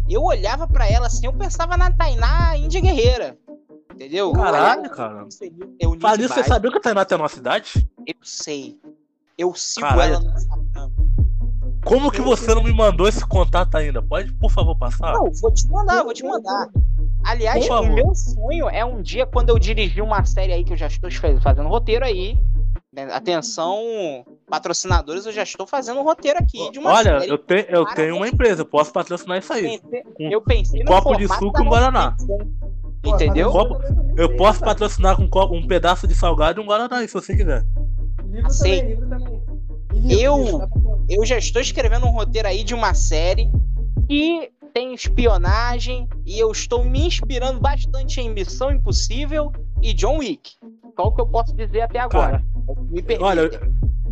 [0.09, 3.37] Eu olhava pra ela assim, eu pensava na Tainá Índia Guerreira.
[3.93, 4.31] Entendeu?
[4.33, 5.25] Caralho, cara.
[5.29, 5.39] Isso,
[6.27, 7.89] você sabia que a Tainá tem a nossa idade?
[8.05, 8.77] Eu sei.
[9.37, 10.15] Eu sigo Caralho.
[10.15, 10.60] ela no Instagram.
[11.83, 14.01] Como que você não me mandou esse contato ainda?
[14.01, 15.13] Pode, por favor, passar?
[15.13, 16.69] Não, vou te mandar, vou te mandar.
[17.23, 20.77] Aliás, o meu sonho é um dia quando eu dirigir uma série aí que eu
[20.77, 22.37] já estou faz- fazendo roteiro aí.
[22.93, 27.31] né, Atenção, patrocinadores, eu já estou fazendo um roteiro aqui de uma Olha, série.
[27.31, 29.79] eu, te, eu tenho uma empresa, eu posso patrocinar isso aí.
[29.79, 32.15] Pensei- Eu pensei um no copo de suco e um Guaraná.
[33.03, 33.51] Entendeu?
[33.51, 33.81] fazer Copo-
[34.17, 37.35] Eu posso patrocinar com um copo- um pedaço de salgado e um Guaraná, se você
[37.35, 37.65] quiser.
[38.25, 39.41] Livro também, livro também.
[40.09, 40.59] Eu-
[41.07, 41.17] ter.
[41.17, 43.49] Eu já estou escrevendo um roteiro aí de uma série
[44.07, 50.51] que tem espionagem e eu estou me inspirando bastante em Missão Impossível e John Wick.
[50.95, 52.43] Só o que eu posso dizer até agora.
[53.07, 53.49] Cara, olha,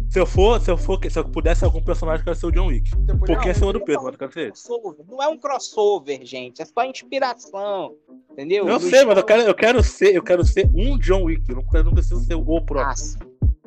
[0.09, 2.51] Se eu for, se eu for, se eu pudesse algum personagem, eu quero ser o
[2.51, 2.91] John Wick.
[2.95, 5.05] Um podia- pouquinho acima do peso, eu quero ser crossover.
[5.07, 6.61] Não é um crossover, gente.
[6.61, 7.93] É só inspiração.
[8.31, 8.67] Entendeu?
[8.67, 11.47] Eu sei, mas eu quero, eu quero ser, eu quero ser um John Wick.
[11.47, 12.79] Eu não, eu não preciso ser o próprio.
[12.79, 13.19] Ah, sim.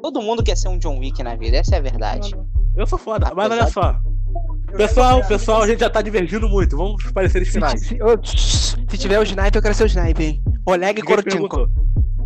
[0.02, 2.34] Todo mundo quer ser um John Wick na vida, essa é a verdade.
[2.74, 3.30] Eu sou foda.
[3.34, 4.76] Mas olha Apesar só.
[4.76, 6.76] Pessoal, pessoal, a gente já tá divergindo muito.
[6.76, 7.80] Vamos para pareceres Se, finais.
[7.86, 10.42] se- ô, se tiver o sniper, eu quero ser o sniper, hein?
[10.66, 11.68] Oleg perguntou.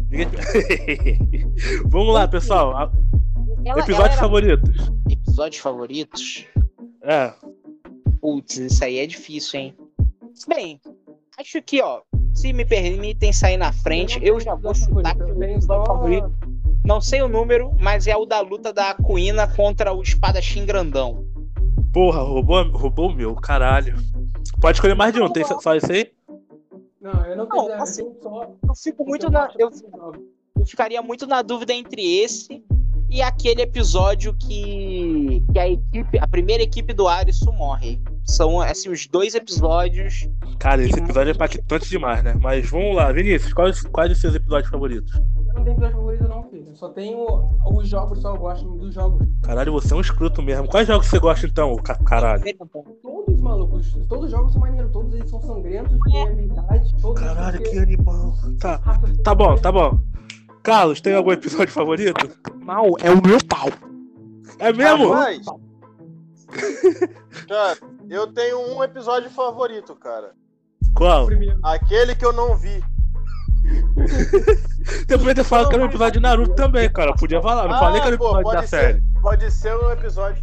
[0.08, 0.28] Ninguém-
[1.86, 2.70] Vamos lá, pessoal.
[3.64, 4.92] Ela- Episódios ela era- favoritos.
[5.10, 6.46] Episódios favoritos?
[7.02, 7.32] É.
[8.20, 9.74] Putz, isso aí é difícil, hein?
[10.48, 10.80] Bem,
[11.38, 12.00] acho que, ó,
[12.34, 15.86] se me permitem sair na frente, eu já vou chutar que o Tem episódio só-
[15.86, 16.32] favorito.
[16.86, 21.26] Não sei o número, mas é o da luta da Kuina contra o espadachim grandão.
[21.92, 23.96] Porra, roubou, roubou o meu, caralho.
[24.60, 26.12] Pode escolher mais de um, tem só esse aí?
[27.00, 27.82] Não, eu não Não, tenho.
[27.82, 28.02] assim,
[28.68, 29.50] Eu fico muito na.
[29.58, 29.70] Eu,
[30.56, 32.62] eu ficaria muito na dúvida entre esse
[33.10, 38.00] e aquele episódio que, que a equipe, a primeira equipe do Arisu morre.
[38.26, 40.28] São assim os dois episódios.
[40.58, 42.34] Cara, esse episódio é impactante demais, né?
[42.40, 45.12] Mas vamos lá, Vinícius, quais, quais os seus episódios favoritos?
[45.14, 46.64] Eu não tenho episódio favorito, não, filho.
[46.68, 47.24] Eu só tenho
[47.72, 49.26] os jogos, só eu gosto dos jogos.
[49.42, 50.66] Caralho, você é um escroto mesmo.
[50.68, 52.42] Quais jogos você gosta então, ca- caralho?
[53.02, 53.92] Todos, malucos.
[54.08, 54.90] Todos os jogos são maneiros.
[54.92, 56.94] Todos eles são sangrentos, têm habilidade.
[57.00, 58.34] Todos Caralho, que animal.
[58.58, 58.80] Tá,
[59.22, 60.00] tá bom, tá bom.
[60.64, 62.28] Carlos, tem algum episódio favorito?
[62.60, 63.68] Mal é o meu pau.
[64.58, 65.10] É mesmo?
[65.12, 65.46] Rapaz,
[67.48, 67.78] cara,
[68.08, 70.32] eu tenho um episódio favorito, cara.
[70.94, 71.28] Qual?
[71.62, 72.82] Aquele que eu não vi.
[75.08, 77.12] Você podia ter falado que era um episódio de Naruto também, cara.
[77.14, 77.66] Podia falar.
[77.68, 78.76] Não Ah, falei que era um pô, episódio da pode ser.
[78.78, 79.02] série.
[79.20, 80.42] Pode ser um episódio.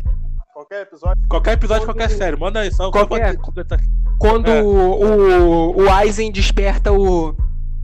[0.54, 1.24] Qualquer episódio.
[1.30, 2.38] Qualquer episódio, qualquer série.
[2.38, 3.38] Manda aí, só, Qualquer.
[3.38, 3.88] completar aqui.
[4.20, 4.62] Quando É.
[4.62, 7.36] o, o, Aizen desperta o,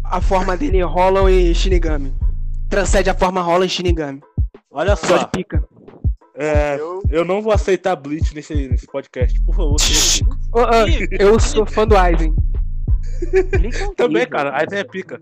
[0.03, 2.13] a forma dele Hollow e Shinigami.
[2.69, 4.21] Transcende a forma Hollow e Shinigami.
[4.71, 5.63] Olha Só de só, pica.
[6.39, 9.39] É, Eu, eu não vou aceitar Bleach nesse, nesse podcast.
[9.41, 9.75] Por favor.
[10.51, 10.63] Ô, ô,
[11.19, 12.33] eu sou fã do Aizen.
[13.95, 14.57] Também, cara.
[14.57, 15.21] Aí tem a pica.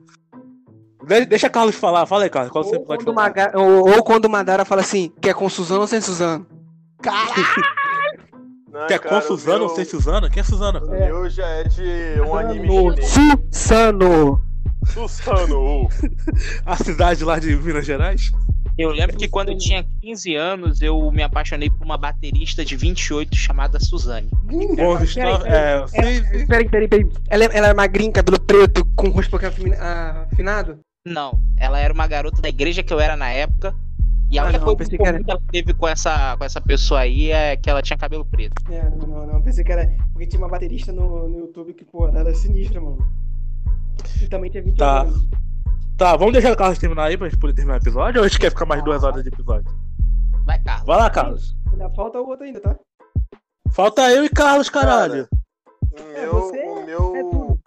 [1.05, 2.05] De- Deixa Carlos falar.
[2.05, 2.51] Fala aí, Carlos.
[2.51, 3.13] Qual é o seu Ou quando?
[3.13, 6.45] Maga- ou, ou quando o Madara fala assim, quer com Suzano ou sem Suzano?
[7.01, 7.33] Caralho!
[8.71, 10.29] né, Quer cara, com Suzana o ou sem Suzana?
[10.29, 10.79] Quem é Suzana?
[10.79, 11.05] O cara?
[11.05, 13.07] meu já é de um anime Suzano.
[13.07, 13.47] chinês.
[13.51, 14.41] Suzano!
[14.87, 15.87] Susano.
[16.65, 18.31] A cidade lá de Minas Gerais?
[18.77, 22.75] Eu lembro que quando eu tinha 15 anos, eu me apaixonei por uma baterista de
[22.75, 24.29] 28 chamada Suzane.
[24.75, 25.47] Bom, história.
[25.47, 26.45] É, sim.
[26.45, 27.09] Peraí, peraí, peraí.
[27.29, 30.79] Ela, é- ela é magrinha, cabelo preto, com o rosto pouquinho afimi- afinado?
[31.05, 33.73] Não, ela era uma garota da igreja que eu era na época.
[34.29, 36.59] E a Ah, única não, coisa que que era- ela teve com essa, com essa
[36.61, 38.61] pessoa aí é que ela tinha cabelo preto.
[38.69, 39.41] É, não, não, não.
[39.41, 39.89] Pensei que era.
[40.11, 42.97] Porque tinha uma baterista no, no YouTube que, pô, ela era sinistra, mano.
[44.21, 45.01] E também tinha 28 Tá.
[45.03, 45.27] anos.
[45.97, 48.27] Tá, vamos deixar o Carlos terminar aí pra gente poder terminar o episódio ou a
[48.27, 49.65] gente quer ficar mais duas horas de episódio?
[50.45, 50.85] Vai, Carlos.
[50.85, 51.55] Vai lá, Carlos.
[51.71, 52.75] Ainda falta o outro ainda, tá?
[53.71, 55.27] Falta eu e Carlos, caralho.
[55.91, 56.99] O É, meu, você o é meu,
[57.31, 57.59] tudo.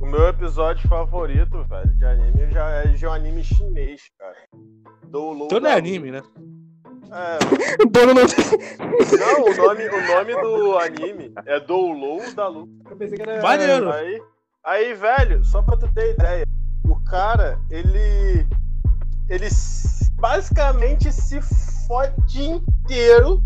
[0.00, 4.36] o meu episódio favorito, velho, de anime já é de um anime chinês, cara.
[5.08, 6.22] Do Lou Então não é anime, né?
[7.10, 8.22] É, O dono não.
[8.24, 12.68] não, o nome, o nome do anime é Doulou da Lu.
[12.90, 13.40] Eu pensei que era.
[13.42, 13.90] Maneiro.
[13.90, 14.22] Aí,
[14.64, 16.44] aí, velho, só pra tu ter ideia,
[16.88, 18.46] o cara, ele.
[19.28, 19.48] Ele
[20.20, 21.40] basicamente se
[21.86, 23.40] fode inteiro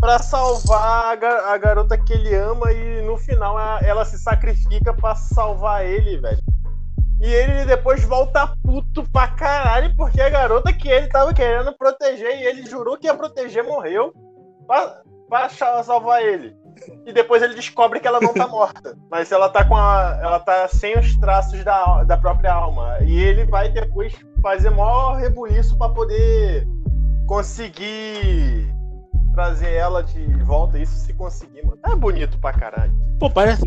[0.00, 4.18] pra salvar a, ga- a garota que ele ama e no final a- ela se
[4.18, 6.42] sacrifica pra salvar ele, velho.
[7.20, 12.40] E ele depois volta puto pra caralho porque a garota que ele tava querendo proteger
[12.40, 14.12] e ele jurou que ia proteger morreu
[14.66, 15.48] pra, pra
[15.82, 16.54] salvar ele.
[17.04, 18.96] E depois ele descobre que ela não tá morta.
[19.10, 20.18] Mas ela tá com a.
[20.22, 22.98] Ela tá sem os traços da, da própria alma.
[23.02, 26.66] E ele vai depois fazer maior rebuliço pra poder
[27.26, 28.72] conseguir
[29.34, 30.78] trazer ela de volta.
[30.78, 31.78] Isso se conseguir, mano.
[31.84, 32.92] É bonito pra caralho.
[33.18, 33.62] Pô, parece.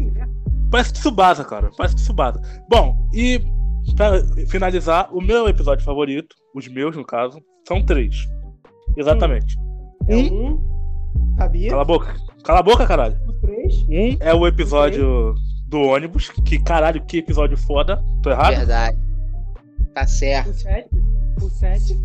[0.72, 1.72] Parece Tsubasa, cara.
[1.78, 2.40] Parece Tsubasa.
[2.70, 3.42] Bom, e
[3.96, 8.16] pra finalizar, o meu episódio favorito, os meus no caso, são três.
[8.98, 9.58] Exatamente.
[10.08, 10.79] É um.
[11.38, 11.70] Sabia?
[11.70, 12.16] Cala a boca.
[12.44, 13.18] Cala a boca, caralho.
[13.28, 13.76] O três.
[13.90, 15.36] Um é o episódio
[15.68, 18.02] do ônibus, que caralho, que episódio foda.
[18.24, 18.56] Tô errado?
[18.56, 18.98] Verdade.
[19.94, 20.50] Tá certo.
[20.50, 20.90] O sete.
[21.42, 22.00] O sete.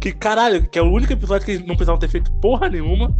[0.00, 3.14] Que caralho, que é o único episódio que não precisavam ter feito porra nenhuma.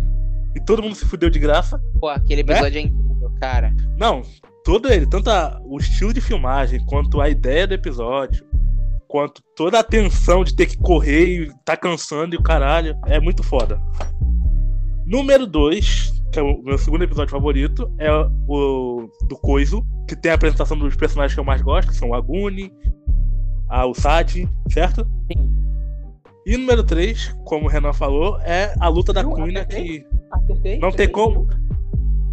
[0.55, 1.81] E todo mundo se fudeu de graça.
[2.01, 3.75] Pô, aquele episódio é incrível, cara.
[3.99, 4.23] Não,
[4.65, 8.45] todo ele, tanto a- o estilo de filmagem, quanto a ideia do episódio,
[9.09, 13.21] quanto toda a tensão de ter que correr e tá cansando e o caralho, é
[13.21, 13.81] muito foda.
[15.07, 18.11] Número 2, que é o meu segundo episódio favorito, é
[18.49, 22.11] o do Coiso, que tem a apresentação dos personagens que eu mais gosto, que são
[22.11, 22.73] o Aguni,
[23.69, 25.07] a Usagi, certo?
[25.31, 25.49] Sim.
[26.45, 29.23] E número 3, como o Renan falou, é a luta da?
[29.25, 30.79] Cunha que Acertei?
[30.79, 31.49] não tem como.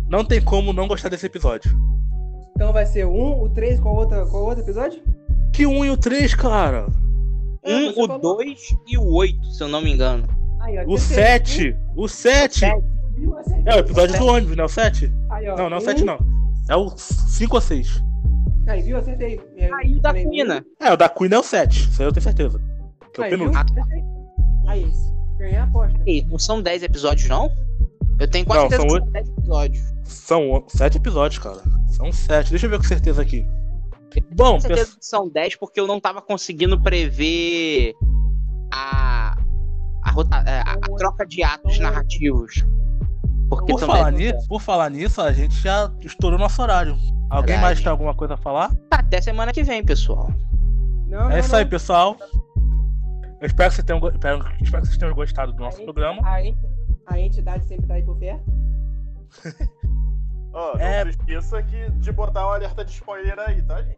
[0.10, 1.72] Não tem como não gostar desse episódio.
[2.56, 5.02] Então vai ser o 1, o 3, qual, qual outro episódio?
[5.52, 6.88] Que 1 e o 3, cara.
[7.64, 8.38] É, Um, o falou.
[8.38, 10.28] 2 e o 8, se eu não me engano.
[10.64, 11.26] Aí, ó, O acertei.
[11.26, 11.76] 7.
[11.96, 12.60] O 7.
[12.60, 12.84] Sete.
[13.16, 13.38] Viu?
[13.38, 13.64] Acertei.
[13.74, 15.12] É o episódio do ônibus, não é o 7?
[15.30, 15.86] Aí, ó, Não, não é o um.
[15.86, 16.20] 7 não.
[16.70, 18.04] É o 5 ou 6.
[18.68, 18.98] Aí, viu?
[18.98, 19.40] Acertei.
[19.82, 20.66] Aí o da Cunha.
[20.80, 21.90] É, o da Queen é o 7.
[21.90, 22.62] Isso aí eu tenho certeza.
[23.14, 23.86] Que é o penúltimo.
[24.68, 24.90] Aí,
[25.38, 26.00] ganhei a aposta.
[26.08, 27.52] Ei, não são 10 episódios, não?
[28.20, 29.84] Eu tenho quase Não, certeza são que são 10 episódios.
[30.06, 31.62] São 7 episódios, cara.
[31.90, 32.50] São 7.
[32.52, 33.46] Deixa eu ver com certeza aqui.
[34.32, 35.00] Bom, Com certeza pessoal.
[35.00, 37.94] que são 10 porque eu não tava conseguindo prever
[38.72, 39.03] a,
[40.14, 42.66] a, rota- é, a- a troca de atos narrativos.
[43.50, 46.94] Porque Por falar, nisso, por falar nisso, a gente já estourou nosso horário.
[47.30, 47.62] Alguém Verdade.
[47.62, 48.72] mais tem alguma coisa a falar?
[48.92, 50.32] Até semana que vem, pessoal.
[51.08, 51.60] Não, é não, isso não.
[51.60, 52.18] aí, pessoal.
[53.42, 56.22] Eu espero que, vocês tenham, espero, espero que vocês tenham gostado do nosso A programa.
[56.28, 56.58] A, ent-
[57.08, 58.44] a entidade sempre tá aí por perto.
[60.54, 61.04] Ó, É.
[61.06, 63.92] não se esqueça que, de botar o alerta de spoiler aí, tá, gente?